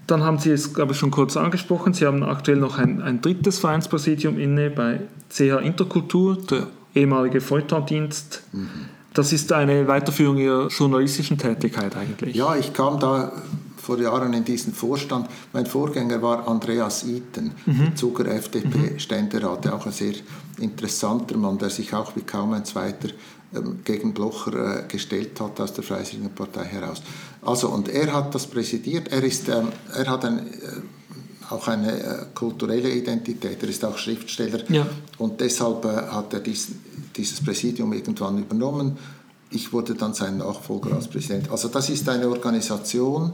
[0.07, 1.95] Dann haben Sie es, glaube ich, schon kurz angesprochen.
[1.95, 5.01] Sie haben aktuell noch ein, ein drittes Vereinspräsidium inne bei
[5.31, 8.43] CH Interkultur, der ehemalige Feuilletondienst.
[8.53, 12.37] Mhm das ist eine Weiterführung Ihrer journalistischen Tätigkeit eigentlich.
[12.37, 13.33] Ja, ich kam da
[13.81, 15.29] vor Jahren in diesen Vorstand.
[15.53, 17.97] Mein Vorgänger war Andreas Iten, mhm.
[17.97, 20.15] Zuger FDP-Ständerat, auch ein sehr
[20.59, 23.09] interessanter Mann, der sich auch wie kaum ein zweiter
[23.53, 27.03] ähm, gegen Blocher äh, gestellt hat aus der Freisinnigen Partei heraus.
[27.43, 29.09] Also, und er hat das präsidiert.
[29.09, 30.83] Er, ist, ähm, er hat ein, äh,
[31.51, 33.63] auch eine äh, kulturelle Identität.
[33.63, 34.87] Er ist auch Schriftsteller ja.
[35.19, 36.81] und deshalb hat er diesen,
[37.17, 38.97] dieses Präsidium irgendwann übernommen.
[39.51, 41.51] Ich wurde dann sein Nachfolger als Präsident.
[41.51, 43.33] Also das ist eine Organisation,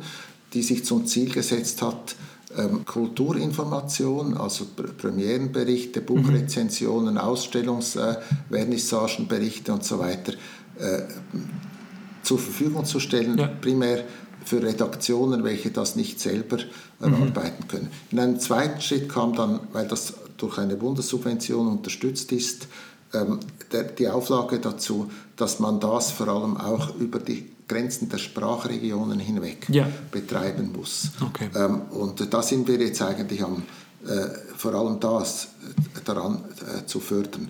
[0.53, 2.17] die sich zum Ziel gesetzt hat,
[2.57, 10.33] ähm, Kulturinformation, also Premierenberichte, Buchrezensionen, Ausstellungsvernissagenberichte und so weiter
[10.79, 11.03] äh,
[12.23, 13.49] zur Verfügung zu stellen, ja.
[13.49, 14.05] primär
[14.45, 16.57] für Redaktionen, welche das nicht selber
[17.01, 17.69] erarbeiten mhm.
[17.69, 17.91] können.
[18.11, 22.69] In einem zweiten Schritt kam dann, weil das durch eine Bundessubvention unterstützt ist,
[23.13, 23.41] ähm,
[23.99, 29.67] die Auflage dazu, dass man das vor allem auch über die Grenzen der Sprachregionen hinweg
[29.69, 29.89] ja.
[30.11, 31.11] betreiben muss.
[31.21, 31.51] Okay.
[31.55, 33.63] Ähm, und da sind wir jetzt eigentlich am,
[34.07, 35.49] äh, vor allem das
[36.05, 37.49] daran äh, zu fördern.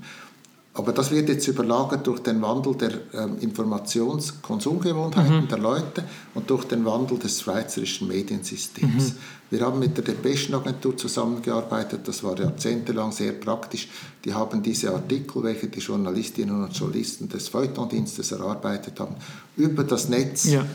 [0.77, 5.49] Aber das wird jetzt überlagert durch den Wandel der ähm, Informationskonsumgewohnheiten mhm.
[5.49, 6.05] der Leute
[6.35, 9.15] und durch den Wandel des schweizerischen Mediensystems.
[9.15, 9.19] Mhm.
[9.49, 13.89] Wir haben mit der Depeschenagentur zusammengearbeitet, das war jahrzehntelang sehr praktisch.
[14.25, 19.15] Die haben diese Artikel, welche die Journalistinnen und Journalisten des Feuilletondienstes erarbeitet haben,
[19.57, 20.67] über das Netz ja.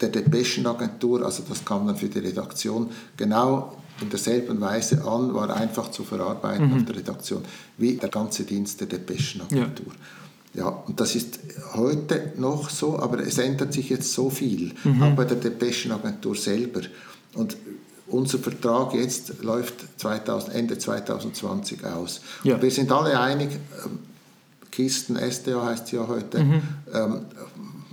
[0.00, 5.54] der Depeschenagentur, also das kam dann für die Redaktion, genau in derselben Weise an, war
[5.54, 6.76] einfach zu verarbeiten mhm.
[6.76, 7.44] auf der Redaktion,
[7.76, 9.92] wie der ganze Dienst der Depeschenagentur.
[10.54, 10.64] Ja.
[10.64, 11.38] ja, und das ist
[11.74, 15.02] heute noch so, aber es ändert sich jetzt so viel, mhm.
[15.02, 16.82] auch bei der Depeschenagentur selber.
[17.34, 17.56] Und
[18.06, 22.20] unser Vertrag jetzt läuft 2000, Ende 2020 aus.
[22.42, 22.60] Ja.
[22.60, 23.50] wir sind alle einig,
[23.84, 23.98] ähm,
[24.70, 26.62] Kisten, SDA heißt ja heute, mhm.
[26.94, 27.20] ähm,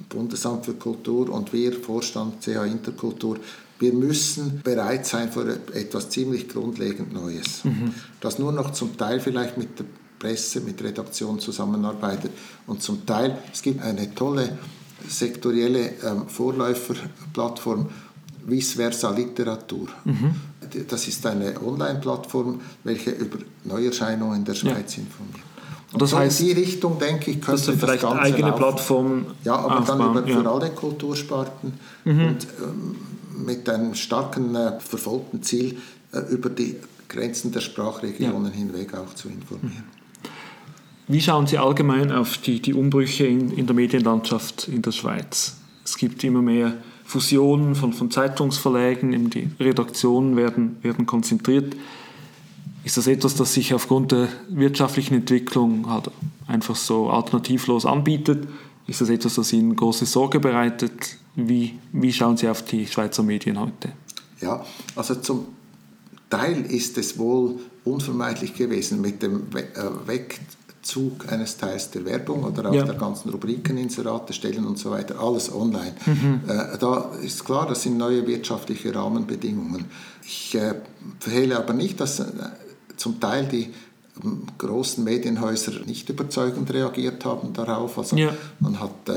[0.07, 3.37] Bundesamt für Kultur und wir, Vorstand CH Interkultur,
[3.79, 7.93] wir müssen bereit sein für etwas ziemlich grundlegend Neues, mhm.
[8.21, 9.85] das nur noch zum Teil vielleicht mit der
[10.19, 12.31] Presse, mit Redaktion zusammenarbeitet
[12.67, 14.57] und zum Teil, es gibt eine tolle
[15.07, 17.89] sektorielle ähm, Vorläuferplattform,
[18.45, 19.87] Vice Versa Literatur.
[20.03, 20.35] Mhm.
[20.87, 25.03] Das ist eine Online-Plattform, welche über Neuerscheinungen der Schweiz ja.
[25.03, 25.45] informiert.
[25.91, 29.27] Und das so heißt, in die Richtung, denke ich, könnte das vielleicht Ganze eigene Plattform
[29.43, 30.41] Ja, aber aufbauen, dann über, ja.
[30.41, 31.73] für alle Kultursparten
[32.03, 32.27] mhm.
[32.27, 32.95] und ähm,
[33.37, 35.77] mit einem starken äh, verfolgten Ziel,
[36.11, 36.75] äh, über die
[37.07, 38.57] Grenzen der Sprachregionen ja.
[38.57, 39.83] hinweg auch zu informieren.
[41.07, 45.55] Wie schauen Sie allgemein auf die, die Umbrüche in, in der Medienlandschaft in der Schweiz?
[45.83, 46.73] Es gibt immer mehr
[47.03, 51.75] Fusionen von, von Zeitungsverlägen, die Redaktionen werden, werden konzentriert.
[52.83, 56.09] Ist das etwas, das sich aufgrund der wirtschaftlichen Entwicklung halt
[56.47, 58.47] einfach so alternativlos anbietet?
[58.87, 61.17] Ist das etwas, das Ihnen große Sorge bereitet?
[61.35, 63.91] Wie, wie schauen Sie auf die Schweizer Medien heute?
[64.41, 64.65] Ja,
[64.95, 65.47] also zum
[66.29, 72.69] Teil ist es wohl unvermeidlich gewesen mit dem äh, Wegzug eines Teils der Werbung oder
[72.69, 72.83] auch ja.
[72.83, 75.93] der ganzen Rubriken, Inserate, Stellen und so weiter, alles online.
[76.05, 76.41] Mhm.
[76.47, 79.85] Äh, da ist klar, das sind neue wirtschaftliche Rahmenbedingungen.
[80.23, 80.75] Ich äh,
[81.19, 82.23] verhehle aber nicht, dass
[82.97, 83.73] zum Teil die
[84.57, 87.97] großen Medienhäuser nicht überzeugend reagiert haben darauf.
[87.97, 88.33] Also ja.
[88.59, 89.09] man hat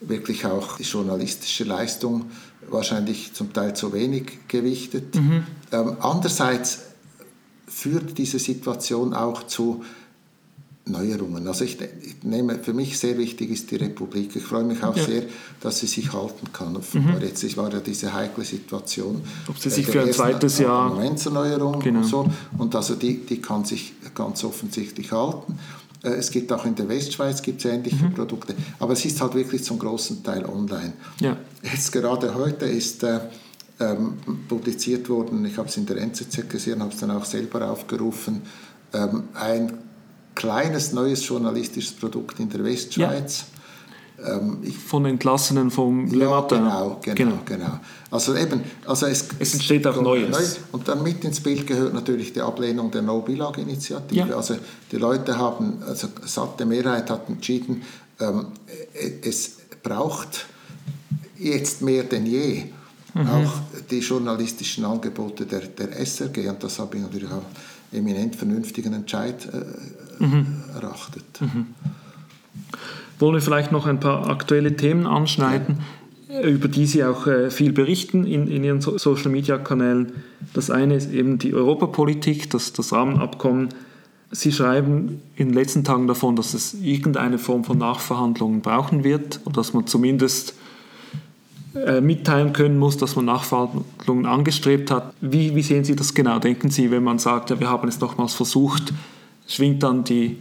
[0.00, 2.26] wirklich auch die journalistische Leistung
[2.68, 5.14] wahrscheinlich zum Teil zu wenig gewichtet.
[5.14, 5.44] Mhm.
[5.72, 6.80] Ähm, andererseits
[7.66, 9.84] führt diese Situation auch zu
[10.88, 11.48] Neuerungen.
[11.48, 14.36] Also ich, ich, nehme, für mich sehr wichtig ist die Republik.
[14.36, 15.04] Ich freue mich auch ja.
[15.04, 15.22] sehr,
[15.60, 16.74] dass sie sich halten kann.
[16.74, 17.16] Mhm.
[17.20, 19.20] Jetzt war ja diese heikle Situation.
[19.48, 20.90] Ob sie sich für ein zweites Jahr...
[21.80, 22.00] Genau.
[22.00, 22.30] und so.
[22.56, 25.58] Und also die, die kann sich ganz offensichtlich halten.
[26.06, 28.14] Äh, es gibt auch in der Westschweiz gibt's ähnliche mhm.
[28.14, 30.92] Produkte, aber es ist halt wirklich zum großen Teil online.
[31.20, 31.36] Ja.
[31.62, 33.20] Jetzt gerade heute ist äh,
[33.80, 34.16] ähm,
[34.48, 38.42] publiziert worden, ich habe es in der NZZ gesehen, habe es dann auch selber aufgerufen,
[38.94, 39.78] ähm, ein
[40.34, 43.40] kleines neues journalistisches Produkt in der Westschweiz.
[43.40, 43.55] Ja.
[44.24, 46.58] Ähm, Von Entlassenen vom Le Matin.
[46.58, 47.80] Genau, genau, genau, genau.
[48.10, 50.30] Also eben, also es, es entsteht auch Neues.
[50.30, 50.44] Neu.
[50.72, 54.28] Und dann mit ins Bild gehört natürlich die Ablehnung der No-Bilag-Initiative.
[54.30, 54.36] Ja.
[54.36, 54.56] Also
[54.90, 57.82] die Leute haben, also satte Mehrheit hat entschieden,
[58.18, 58.46] ähm,
[59.22, 60.46] es braucht
[61.38, 62.64] jetzt mehr denn je
[63.14, 63.28] mhm.
[63.28, 63.52] auch
[63.90, 66.48] die journalistischen Angebote der, der SRG.
[66.48, 67.44] Und das habe ich natürlich auch
[67.92, 70.64] eminent vernünftigen Entscheid äh, mhm.
[70.74, 71.40] erachtet.
[71.40, 71.66] Mhm.
[73.18, 75.78] Wollen wir vielleicht noch ein paar aktuelle Themen anschneiden,
[76.42, 80.12] über die Sie auch äh, viel berichten in, in Ihren so Social-Media-Kanälen.
[80.52, 83.68] Das eine ist eben die Europapolitik, das, das Rahmenabkommen.
[84.32, 89.40] Sie schreiben in den letzten Tagen davon, dass es irgendeine Form von Nachverhandlungen brauchen wird
[89.44, 90.54] oder dass man zumindest
[91.74, 95.12] äh, mitteilen können muss, dass man Nachverhandlungen angestrebt hat.
[95.20, 96.38] Wie, wie sehen Sie das genau?
[96.38, 98.92] Denken Sie, wenn man sagt, ja, wir haben es nochmals versucht,
[99.46, 100.38] schwingt dann die,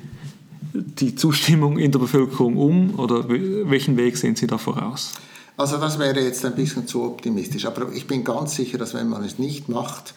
[0.75, 5.13] die Zustimmung in der Bevölkerung um oder welchen Weg sehen Sie da voraus?
[5.57, 9.07] Also das wäre jetzt ein bisschen zu optimistisch, aber ich bin ganz sicher, dass wenn
[9.07, 10.13] man es nicht macht,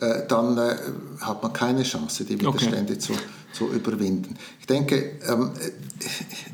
[0.00, 0.76] äh, dann äh,
[1.20, 2.98] hat man keine Chance, die Widerstände okay.
[2.98, 3.12] zu,
[3.52, 4.36] zu überwinden.
[4.60, 5.50] Ich denke, ähm,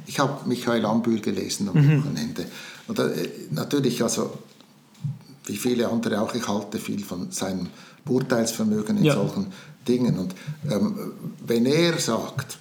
[0.07, 2.05] ich habe Michael Ambühl gelesen am mhm.
[2.05, 2.47] Wochenende
[2.87, 4.31] und äh, natürlich, also
[5.47, 7.69] wie viele andere auch, ich halte viel von seinem
[8.07, 9.15] Urteilsvermögen in ja.
[9.15, 9.47] solchen
[9.87, 10.19] Dingen.
[10.19, 10.35] Und
[10.71, 11.13] ähm,
[11.47, 12.59] wenn er sagt,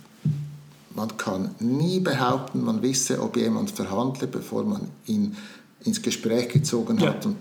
[0.98, 5.38] man kann nie behaupten, man wisse, ob jemand verhandle, bevor man ihn
[5.86, 7.30] ins Gespräch gezogen hat ja.
[7.30, 7.38] und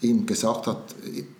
[0.00, 0.82] ihm gesagt hat,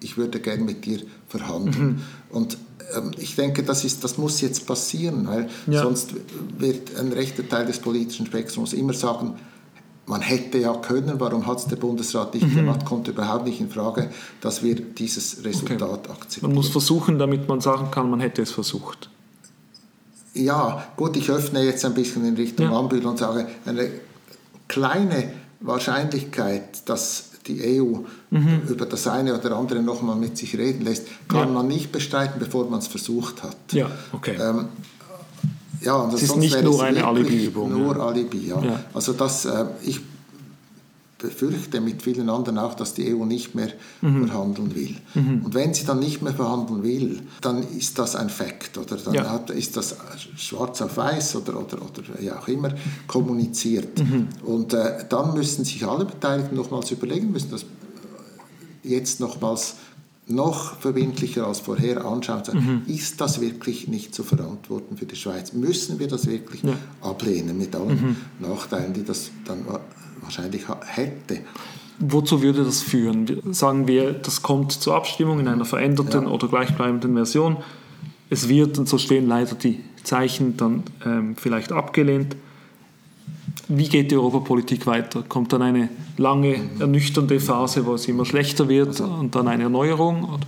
[0.00, 1.86] ich würde gern mit dir verhandeln.
[1.86, 2.00] Mhm.
[2.30, 2.56] Und
[2.96, 5.82] ähm, ich denke, das, ist, das muss jetzt passieren, weil ja.
[5.82, 6.12] sonst
[6.56, 9.34] wird ein rechter Teil des politischen Spektrums immer sagen,
[10.06, 12.54] man hätte ja können, warum hat es der Bundesrat nicht mhm.
[12.54, 14.10] gemacht, kommt überhaupt nicht in Frage,
[14.40, 16.12] dass wir dieses Resultat okay.
[16.12, 16.52] akzeptieren.
[16.52, 19.10] Man muss versuchen, damit man sagen kann, man hätte es versucht.
[20.36, 22.78] Ja, gut, ich öffne jetzt ein bisschen in Richtung ja.
[22.78, 23.88] Anbühl und sage, eine
[24.68, 28.62] kleine Wahrscheinlichkeit, dass die EU mhm.
[28.68, 31.54] über das eine oder andere nochmal mit sich reden lässt, kann ja.
[31.54, 33.56] man nicht bestreiten, bevor man es versucht hat.
[33.72, 34.36] Ja, okay.
[34.40, 34.66] Ähm,
[35.80, 37.70] ja, und es ist nicht nur eine Alibi-Übung.
[37.70, 38.06] Nur ja.
[38.06, 38.60] Alibi, ja.
[38.60, 38.80] ja.
[38.92, 40.00] Also das, äh, ich
[41.18, 43.70] befürchte mit vielen anderen auch, dass die EU nicht mehr
[44.02, 44.26] mhm.
[44.26, 44.96] verhandeln will.
[45.14, 45.44] Mhm.
[45.44, 49.14] Und wenn sie dann nicht mehr verhandeln will, dann ist das ein Fakt oder dann
[49.14, 49.30] ja.
[49.30, 49.96] hat, ist das
[50.36, 52.74] schwarz auf weiß oder, oder, oder ja auch immer
[53.06, 53.98] kommuniziert.
[53.98, 54.28] Mhm.
[54.44, 57.64] Und äh, dann müssen sich alle Beteiligten nochmals überlegen, müssen das
[58.82, 59.76] jetzt nochmals
[60.28, 62.82] noch verbindlicher als vorher anschauen, mhm.
[62.92, 65.52] ist das wirklich nicht zu verantworten für die Schweiz?
[65.52, 66.74] Müssen wir das wirklich ja.
[67.00, 68.46] ablehnen mit allen mhm.
[68.46, 69.64] Nachteilen, die das dann
[70.26, 71.40] wahrscheinlich hätte?
[71.98, 73.26] Wozu würde das führen?
[73.52, 76.30] Sagen wir, das kommt zur Abstimmung in einer veränderten ja.
[76.30, 77.56] oder gleichbleibenden Version.
[78.28, 82.36] Es wird, und so stehen leider die Zeichen, dann ähm, vielleicht abgelehnt.
[83.68, 85.24] Wie geht die Europapolitik weiter?
[85.26, 89.64] Kommt dann eine lange, ernüchternde Phase, wo es immer schlechter wird also, und dann eine
[89.64, 90.24] Erneuerung?
[90.24, 90.46] Oder?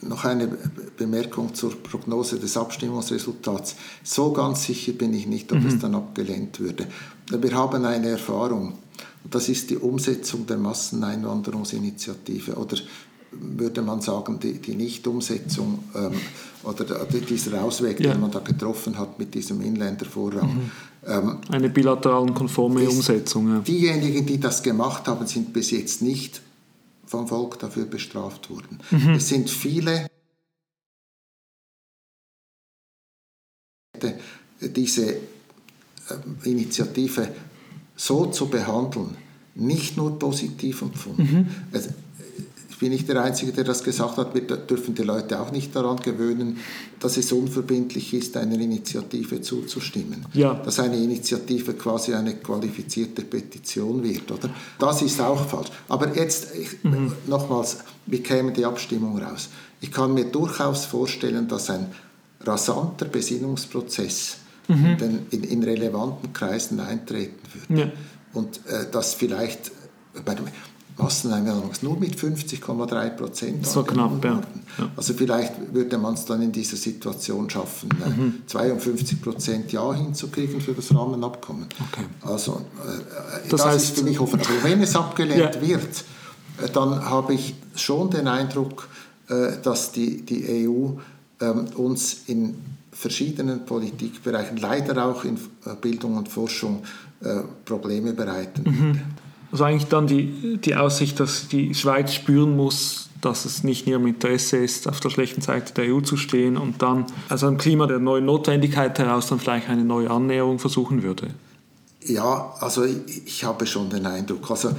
[0.00, 0.48] Noch eine
[0.96, 3.76] Bemerkung zur Prognose des Abstimmungsresultats.
[4.04, 5.66] So ganz sicher bin ich nicht, ob mhm.
[5.66, 6.86] es dann abgelehnt würde.
[7.30, 8.74] Wir haben eine Erfahrung.
[9.30, 12.76] Das ist die Umsetzung der Masseneinwanderungsinitiative oder
[13.30, 16.12] würde man sagen, die, die Nichtumsetzung ähm,
[16.64, 18.12] oder dieser Ausweg, ja.
[18.12, 20.54] den man da getroffen hat mit diesem Inländervorrang.
[20.54, 20.70] Mhm.
[21.06, 23.48] Ähm, Eine bilateralen konforme Umsetzung.
[23.48, 23.58] Ja.
[23.60, 26.40] Diejenigen, die das gemacht haben, sind bis jetzt nicht
[27.04, 28.78] vom Volk dafür bestraft worden.
[28.90, 29.10] Mhm.
[29.10, 30.06] Es sind viele
[34.60, 35.16] diese
[36.44, 37.28] Initiative
[37.96, 39.16] so zu behandeln,
[39.54, 41.22] nicht nur positiv empfunden.
[41.22, 41.46] Mhm.
[41.72, 41.90] Also,
[42.78, 44.36] ich bin nicht der Einzige, der das gesagt hat.
[44.36, 46.58] Wir dürfen die Leute auch nicht daran gewöhnen,
[47.00, 50.24] dass es unverbindlich ist, einer Initiative zuzustimmen.
[50.32, 50.54] Ja.
[50.54, 54.30] Dass eine Initiative quasi eine qualifizierte Petition wird.
[54.30, 54.50] Oder?
[54.78, 55.70] Das ist auch falsch.
[55.88, 56.52] Aber jetzt
[56.84, 57.14] mhm.
[57.26, 59.48] nochmals, wie käme die Abstimmung raus?
[59.80, 61.88] Ich kann mir durchaus vorstellen, dass ein
[62.42, 64.36] rasanter Besinnungsprozess
[64.68, 64.84] mhm.
[64.84, 67.82] in, den, in, in, relevanten Kreisen eintreten würde.
[67.82, 67.90] Ja.
[68.32, 69.72] Und äh, dass vielleicht
[70.24, 70.44] bei der
[70.98, 73.66] Masseneinwanderung nur mit 50,3 Prozent.
[73.66, 74.40] So knapp, ja.
[74.78, 74.90] ja.
[74.96, 78.42] Also vielleicht würde man es dann in dieser Situation schaffen, äh, mhm.
[78.46, 81.66] 52 Prozent Ja hinzukriegen für das Rahmenabkommen.
[81.92, 82.04] Okay.
[82.22, 84.40] Also äh, das, das heißt, ist für mich offen.
[84.40, 85.60] Aber wenn es abgelehnt ja.
[85.60, 86.04] wird,
[86.62, 88.88] äh, dann habe ich schon den Eindruck,
[89.28, 90.98] äh, dass die, die EU
[91.40, 92.56] ähm, uns in
[92.98, 96.82] verschiedenen Politikbereichen, leider auch in äh, Bildung und Forschung,
[97.20, 99.00] äh, Probleme bereiten mhm.
[99.50, 103.92] Also eigentlich dann die, die Aussicht, dass die Schweiz spüren muss, dass es nicht in
[103.92, 107.56] ihrem Interesse ist, auf der schlechten Seite der EU zu stehen und dann also im
[107.56, 111.28] Klima der neuen Notwendigkeit heraus dann vielleicht eine neue Annäherung versuchen würde.
[112.04, 114.72] Ja, also ich, ich habe schon den Eindruck, also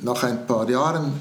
[0.00, 1.12] nach ein paar Jahren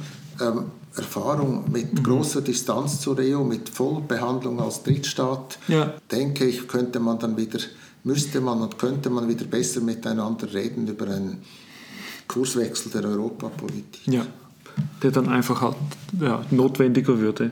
[0.41, 0.63] ähm,
[0.97, 2.03] Erfahrung mit mhm.
[2.03, 5.93] großer Distanz zur EU, mit Vollbehandlung als Drittstaat, ja.
[6.11, 7.59] denke ich, könnte man dann wieder,
[8.03, 11.41] müsste man und könnte man wieder besser miteinander reden über einen
[12.27, 14.07] Kurswechsel der Europapolitik.
[14.07, 14.25] Ja,
[15.03, 15.75] der dann einfach halt
[16.19, 17.51] ja, notwendiger würde.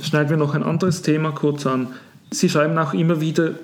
[0.00, 1.88] Schneiden wir noch ein anderes Thema kurz an.
[2.30, 3.54] Sie schreiben auch immer wieder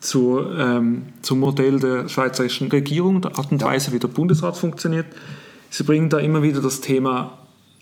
[0.00, 5.06] zur, ähm, zum Modell der schweizerischen Regierung, der Art und Weise, wie der Bundesrat funktioniert.
[5.70, 7.38] Sie bringen da immer wieder das Thema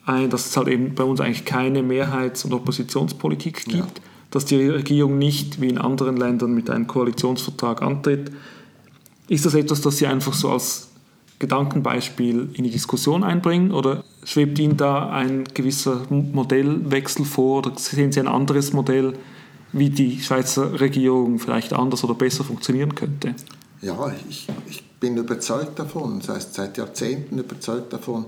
[0.07, 4.05] ein, dass es halt eben bei uns eigentlich keine Mehrheits- und Oppositionspolitik gibt, ja.
[4.31, 8.31] dass die Regierung nicht wie in anderen Ländern mit einem Koalitionsvertrag antritt.
[9.29, 10.89] Ist das etwas, das Sie einfach so als
[11.39, 18.13] Gedankenbeispiel in die Diskussion einbringen oder schwebt Ihnen da ein gewisser Modellwechsel vor oder sehen
[18.13, 19.15] Sie ein anderes Modell,
[19.73, 23.35] wie die Schweizer Regierung vielleicht anders oder besser funktionieren könnte?
[23.83, 28.27] Ja, ich, ich bin überzeugt davon, das heißt seit Jahrzehnten überzeugt davon,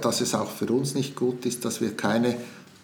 [0.00, 2.36] dass es auch für uns nicht gut ist, dass wir keine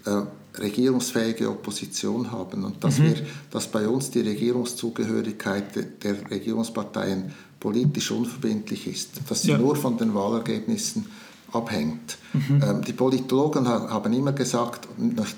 [0.07, 0.23] äh,
[0.59, 3.05] regierungsfähige Opposition haben und dass, mhm.
[3.05, 3.15] wir,
[3.51, 5.65] dass bei uns die Regierungszugehörigkeit
[6.03, 9.59] der Regierungsparteien politisch unverbindlich ist, dass sie ja.
[9.59, 11.07] nur von den Wahlergebnissen
[11.53, 12.19] abhängt.
[12.33, 12.63] Mhm.
[12.63, 14.89] Ähm, die Politologen haben immer gesagt,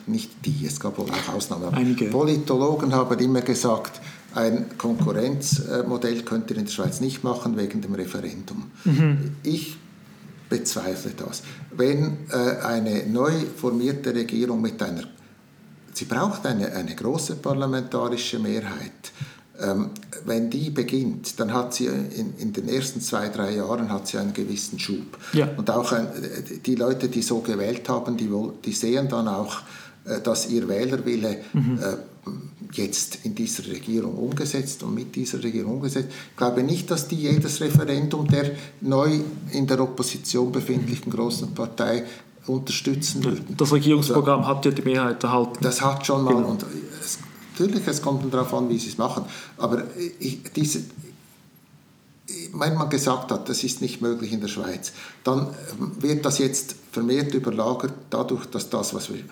[0.06, 2.06] nicht die, es gab wohl auch Ausnahmen, aber Einige.
[2.06, 4.00] Politologen haben immer gesagt,
[4.34, 8.64] ein Konkurrenzmodell könnt ihr in der Schweiz nicht machen wegen dem Referendum.
[8.84, 9.36] Mhm.
[9.42, 9.76] Ich
[10.48, 11.42] bezweifle das.
[11.76, 15.04] Wenn äh, eine neu formierte Regierung mit einer,
[15.92, 19.12] sie braucht eine, eine große parlamentarische Mehrheit,
[19.60, 19.90] ähm,
[20.24, 24.18] wenn die beginnt, dann hat sie in, in, den ersten zwei, drei Jahren hat sie
[24.18, 25.18] einen gewissen Schub.
[25.32, 25.48] Ja.
[25.56, 26.08] Und auch ein,
[26.64, 28.30] die Leute, die so gewählt haben, die,
[28.64, 29.62] die sehen dann auch,
[30.04, 31.78] äh, dass ihr Wählerwille mhm.
[31.82, 31.96] äh,
[32.72, 36.08] jetzt in dieser Regierung umgesetzt und mit dieser Regierung umgesetzt.
[36.30, 39.20] Ich glaube nicht, dass die jedes Referendum der neu
[39.52, 42.04] in der Opposition befindlichen großen Partei
[42.46, 43.56] unterstützen würden.
[43.56, 45.58] Das Regierungsprogramm also, hat ja die Mehrheit erhalten.
[45.60, 46.34] Das hat schon mal.
[46.34, 46.50] Genau.
[46.50, 46.64] Und
[47.00, 47.18] es,
[47.52, 49.24] natürlich, es kommt darauf an, wie sie es machen.
[49.58, 49.84] Aber
[50.18, 50.82] ich, diese,
[52.54, 54.92] wenn man gesagt hat, das ist nicht möglich in der Schweiz,
[55.24, 55.48] dann
[55.98, 59.22] wird das jetzt vermehrt überlagert dadurch, dass das, was wir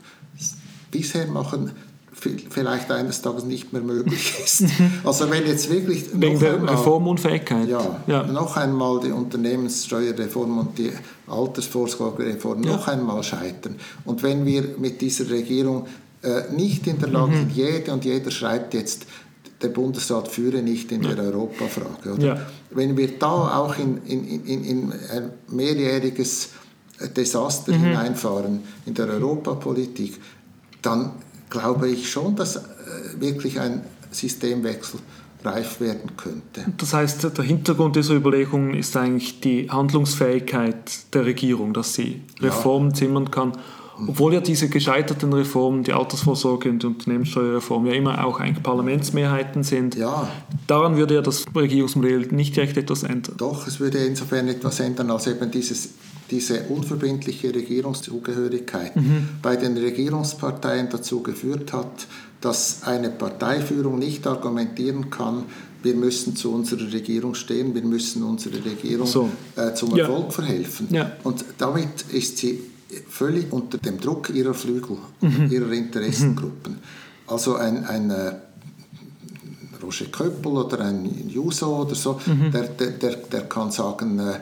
[0.91, 1.73] bisher machen,
[2.15, 4.65] vielleicht eines Tages nicht mehr möglich ist.
[5.03, 7.69] Also wenn jetzt wirklich wegen der einmal, Reformunfähigkeit.
[7.69, 10.93] Ja, ja, noch einmal die Unternehmenssteuerreform und die
[11.27, 12.73] Altersvorsorgereform ja.
[12.73, 15.87] noch einmal scheitern und wenn wir mit dieser Regierung
[16.23, 17.37] äh, nicht in der Lage mhm.
[17.37, 19.07] sind, jede und jeder schreibt jetzt
[19.63, 22.17] der Bundesrat führe nicht in der Europafrage.
[22.19, 22.39] Ja.
[22.71, 26.51] Wenn wir da auch in, in, in, in ein mehrjähriges
[27.17, 27.85] Desaster mhm.
[27.85, 30.21] hineinfahren in der Europapolitik,
[30.83, 31.13] dann
[31.55, 32.61] glaube ich schon, dass äh,
[33.19, 35.01] wirklich ein Systemwechsel
[35.45, 36.65] reif werden könnte.
[36.79, 42.91] Das heißt, der Hintergrund dieser Überlegungen ist eigentlich die Handlungsfähigkeit der Regierung, dass sie Reformen
[42.91, 42.95] ja.
[42.95, 43.53] zimmern kann
[44.09, 49.63] obwohl ja diese gescheiterten Reformen, die Altersvorsorge und die Unternehmenssteuerreform, ja immer auch eigentlich Parlamentsmehrheiten
[49.63, 49.97] sind.
[49.97, 50.29] Ja.
[50.67, 53.35] Daran würde ja das Regierungsmodell nicht direkt etwas ändern.
[53.37, 55.91] Doch, es würde insofern etwas ändern, als eben dieses,
[56.31, 59.29] diese unverbindliche Regierungszugehörigkeit mhm.
[59.43, 62.07] bei den Regierungsparteien dazu geführt hat,
[62.41, 65.45] dass eine Parteiführung nicht argumentieren kann,
[65.83, 69.29] wir müssen zu unserer Regierung stehen, wir müssen unserer Regierung so.
[69.55, 70.31] äh, zum Erfolg ja.
[70.31, 70.89] verhelfen.
[70.91, 71.13] Ja.
[71.25, 72.61] Und damit ist sie
[73.09, 75.51] völlig unter dem Druck ihrer Flügel, mhm.
[75.51, 76.79] ihrer Interessengruppen.
[77.27, 78.33] Also ein, ein äh,
[79.83, 82.51] Roger Köppel oder ein Juso oder so, mhm.
[82.51, 84.41] der, der, der kann sagen, äh,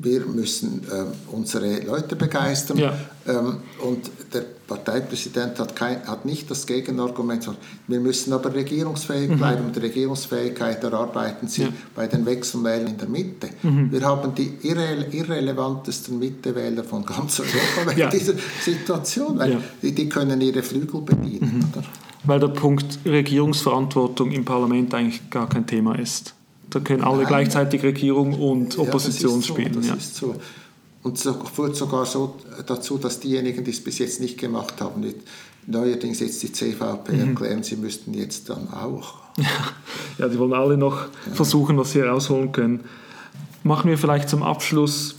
[0.00, 2.78] wir müssen äh, unsere Leute begeistern.
[2.78, 2.96] Ja.
[3.26, 7.48] Ähm, und der Parteipräsident hat, kein, hat nicht das Gegenargument,
[7.86, 9.38] wir müssen aber regierungsfähig mhm.
[9.38, 9.66] bleiben.
[9.66, 11.68] Und die Regierungsfähigkeit erarbeiten Sie ja.
[11.94, 13.50] bei den Wechselwählern in der Mitte.
[13.62, 13.92] Mhm.
[13.92, 18.08] Wir haben die irre, irrelevantesten Mittewähler von ganz Europa in ja.
[18.08, 21.58] dieser Situation, weil die, die, können ihre Flügel bedienen.
[21.58, 21.82] Mhm.
[22.24, 26.34] Weil der Punkt Regierungsverantwortung im Parlament eigentlich gar kein Thema ist.
[26.74, 27.26] Da können alle Nein.
[27.28, 29.72] gleichzeitig Regierung und Opposition ja, so, spielen.
[29.74, 29.94] Das ja.
[29.94, 30.34] ist so.
[31.04, 32.34] Und es führt sogar so
[32.66, 35.04] dazu, dass diejenigen, die es bis jetzt nicht gemacht haben,
[35.66, 37.28] neuerdings jetzt die CVP mhm.
[37.28, 39.14] erklären, sie müssten jetzt dann auch.
[40.16, 41.34] Ja, die wollen alle noch ja.
[41.34, 42.84] versuchen, was sie herausholen können.
[43.64, 45.16] Machen wir vielleicht zum Abschluss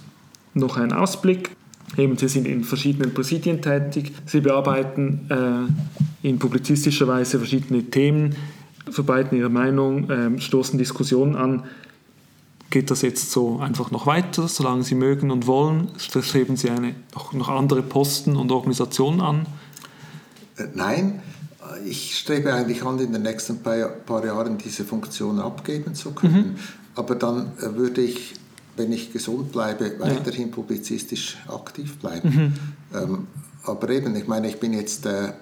[0.53, 1.51] noch einen Ausblick.
[1.97, 4.13] Eben, Sie sind in verschiedenen Präsidien tätig.
[4.25, 5.29] Sie bearbeiten
[6.23, 8.35] äh, in publizistischer Weise verschiedene Themen
[8.89, 11.63] verbreiten ihre Meinung, ähm, stoßen Diskussionen an.
[12.69, 15.89] Geht das jetzt so einfach noch weiter, solange Sie mögen und wollen?
[15.97, 19.45] Streben Sie eine, noch, noch andere Posten und Organisationen an?
[20.57, 21.21] Äh, nein,
[21.85, 26.33] ich strebe eigentlich an, in den nächsten paar, paar Jahren diese Funktion abgeben zu können.
[26.33, 26.55] Mhm.
[26.95, 28.33] Aber dann äh, würde ich,
[28.77, 32.29] wenn ich gesund bleibe, weiterhin publizistisch aktiv bleiben.
[32.91, 32.97] Mhm.
[32.97, 33.27] Ähm,
[33.63, 35.33] aber eben, ich meine, ich bin jetzt äh,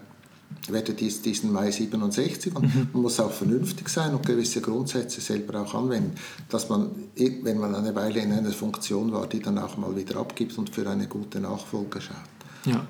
[0.69, 2.87] werde dies, diesen Mai 67 und mhm.
[2.93, 6.15] man muss auch vernünftig sein und gewisse Grundsätze selber auch anwenden,
[6.49, 10.17] dass man, wenn man eine Weile in einer Funktion war, die dann auch mal wieder
[10.17, 12.15] abgibt und für eine gute Nachfolge schaut.
[12.65, 12.85] Ja.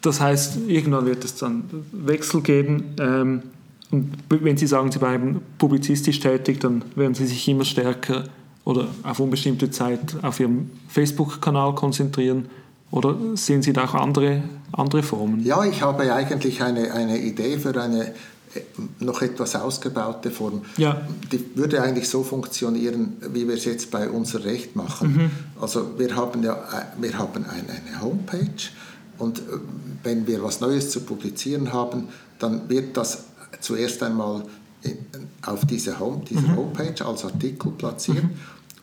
[0.00, 2.94] Das heißt, irgendwann wird es dann Wechsel geben.
[2.98, 3.42] Ähm,
[3.90, 8.24] und wenn Sie sagen, Sie bleiben publizistisch tätig, dann werden Sie sich immer stärker
[8.64, 12.46] oder auf unbestimmte Zeit auf Ihrem Facebook-Kanal konzentrieren
[12.90, 15.44] oder sehen Sie da auch andere, andere Formen?
[15.44, 18.60] Ja, ich habe eigentlich eine, eine Idee für eine äh,
[18.98, 20.62] noch etwas ausgebaute Form.
[20.76, 21.00] Ja.
[21.30, 25.12] Die würde eigentlich so funktionieren, wie wir es jetzt bei unser Recht machen.
[25.12, 25.30] Mhm.
[25.60, 28.70] Also wir haben ja äh, wir haben eine Homepage
[29.18, 29.42] und äh,
[30.02, 32.08] wenn wir was Neues zu publizieren haben,
[32.40, 33.24] dann wird das
[33.60, 34.42] zuerst einmal
[35.44, 36.56] auf diese Home, dieser mhm.
[36.56, 38.24] Homepage als Artikel platziert.
[38.24, 38.30] Mhm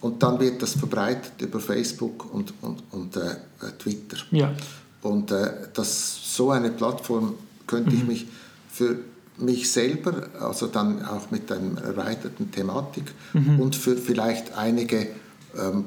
[0.02, 3.36] und dann wird das verbreitet über Facebook und, und, und äh,
[3.80, 4.18] Twitter.
[4.32, 4.54] Ja.
[5.02, 7.36] Und äh, das, so eine Plattform
[7.66, 7.98] könnte mhm.
[7.98, 8.28] ich mich
[8.72, 9.00] für
[9.38, 13.60] mich selber, also dann auch mit einer erweiterten Thematik mhm.
[13.60, 15.08] und für vielleicht einige
[15.58, 15.86] ähm,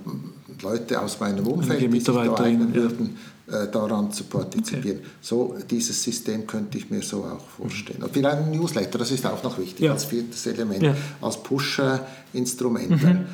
[0.62, 3.16] Leute aus meinem Umfeld, die sich da eignen würden,
[3.50, 4.98] äh, daran zu partizipieren.
[4.98, 5.08] Okay.
[5.20, 8.02] So dieses System könnte ich mir so auch vorstellen.
[8.02, 9.92] Und vielleicht ein Newsletter, das ist auch noch wichtig ja.
[9.92, 10.94] als viertes Element, ja.
[11.20, 12.90] als Push-Instrument.
[13.02, 13.24] Mhm.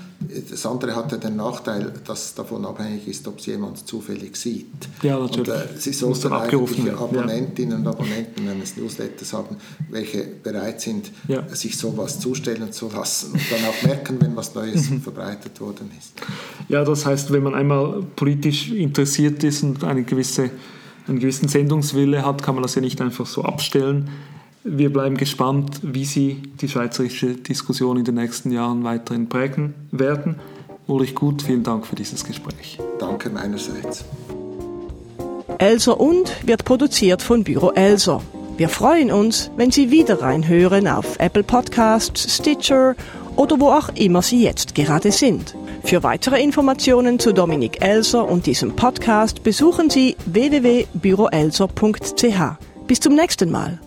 [0.50, 4.88] Das andere hat ja den Nachteil, dass davon abhängig ist, ob es jemand zufällig sieht.
[5.02, 5.48] Ja, natürlich.
[5.48, 9.56] Und, äh, Sie sollten eigentlich Abonnentinnen und Abonnenten eines Newsletters haben,
[9.90, 11.10] welche bereit sind,
[11.52, 15.02] sich sowas zustellen zu lassen und dann auch merken, wenn was Neues mhm.
[15.02, 16.12] verbreitet worden ist.
[16.68, 20.50] Ja, das heißt, wenn man einmal politisch interessiert ist und eine gewisse,
[21.06, 24.10] einen gewissen Sendungswille hat, kann man das ja nicht einfach so abstellen.
[24.64, 30.36] Wir bleiben gespannt, wie Sie die schweizerische Diskussion in den nächsten Jahren weiterhin prägen werden.
[30.88, 32.78] Ulrich Gut, vielen Dank für dieses Gespräch.
[32.98, 34.04] Danke meinerseits.
[35.58, 38.22] Elser und wird produziert von Büro Elser.
[38.56, 42.94] Wir freuen uns, wenn Sie wieder reinhören auf Apple Podcasts, Stitcher
[43.36, 45.54] oder wo auch immer Sie jetzt gerade sind.
[45.86, 52.88] Für weitere Informationen zu Dominik Elser und diesem Podcast besuchen Sie www.büroelser.ch.
[52.88, 53.78] Bis zum nächsten Mal.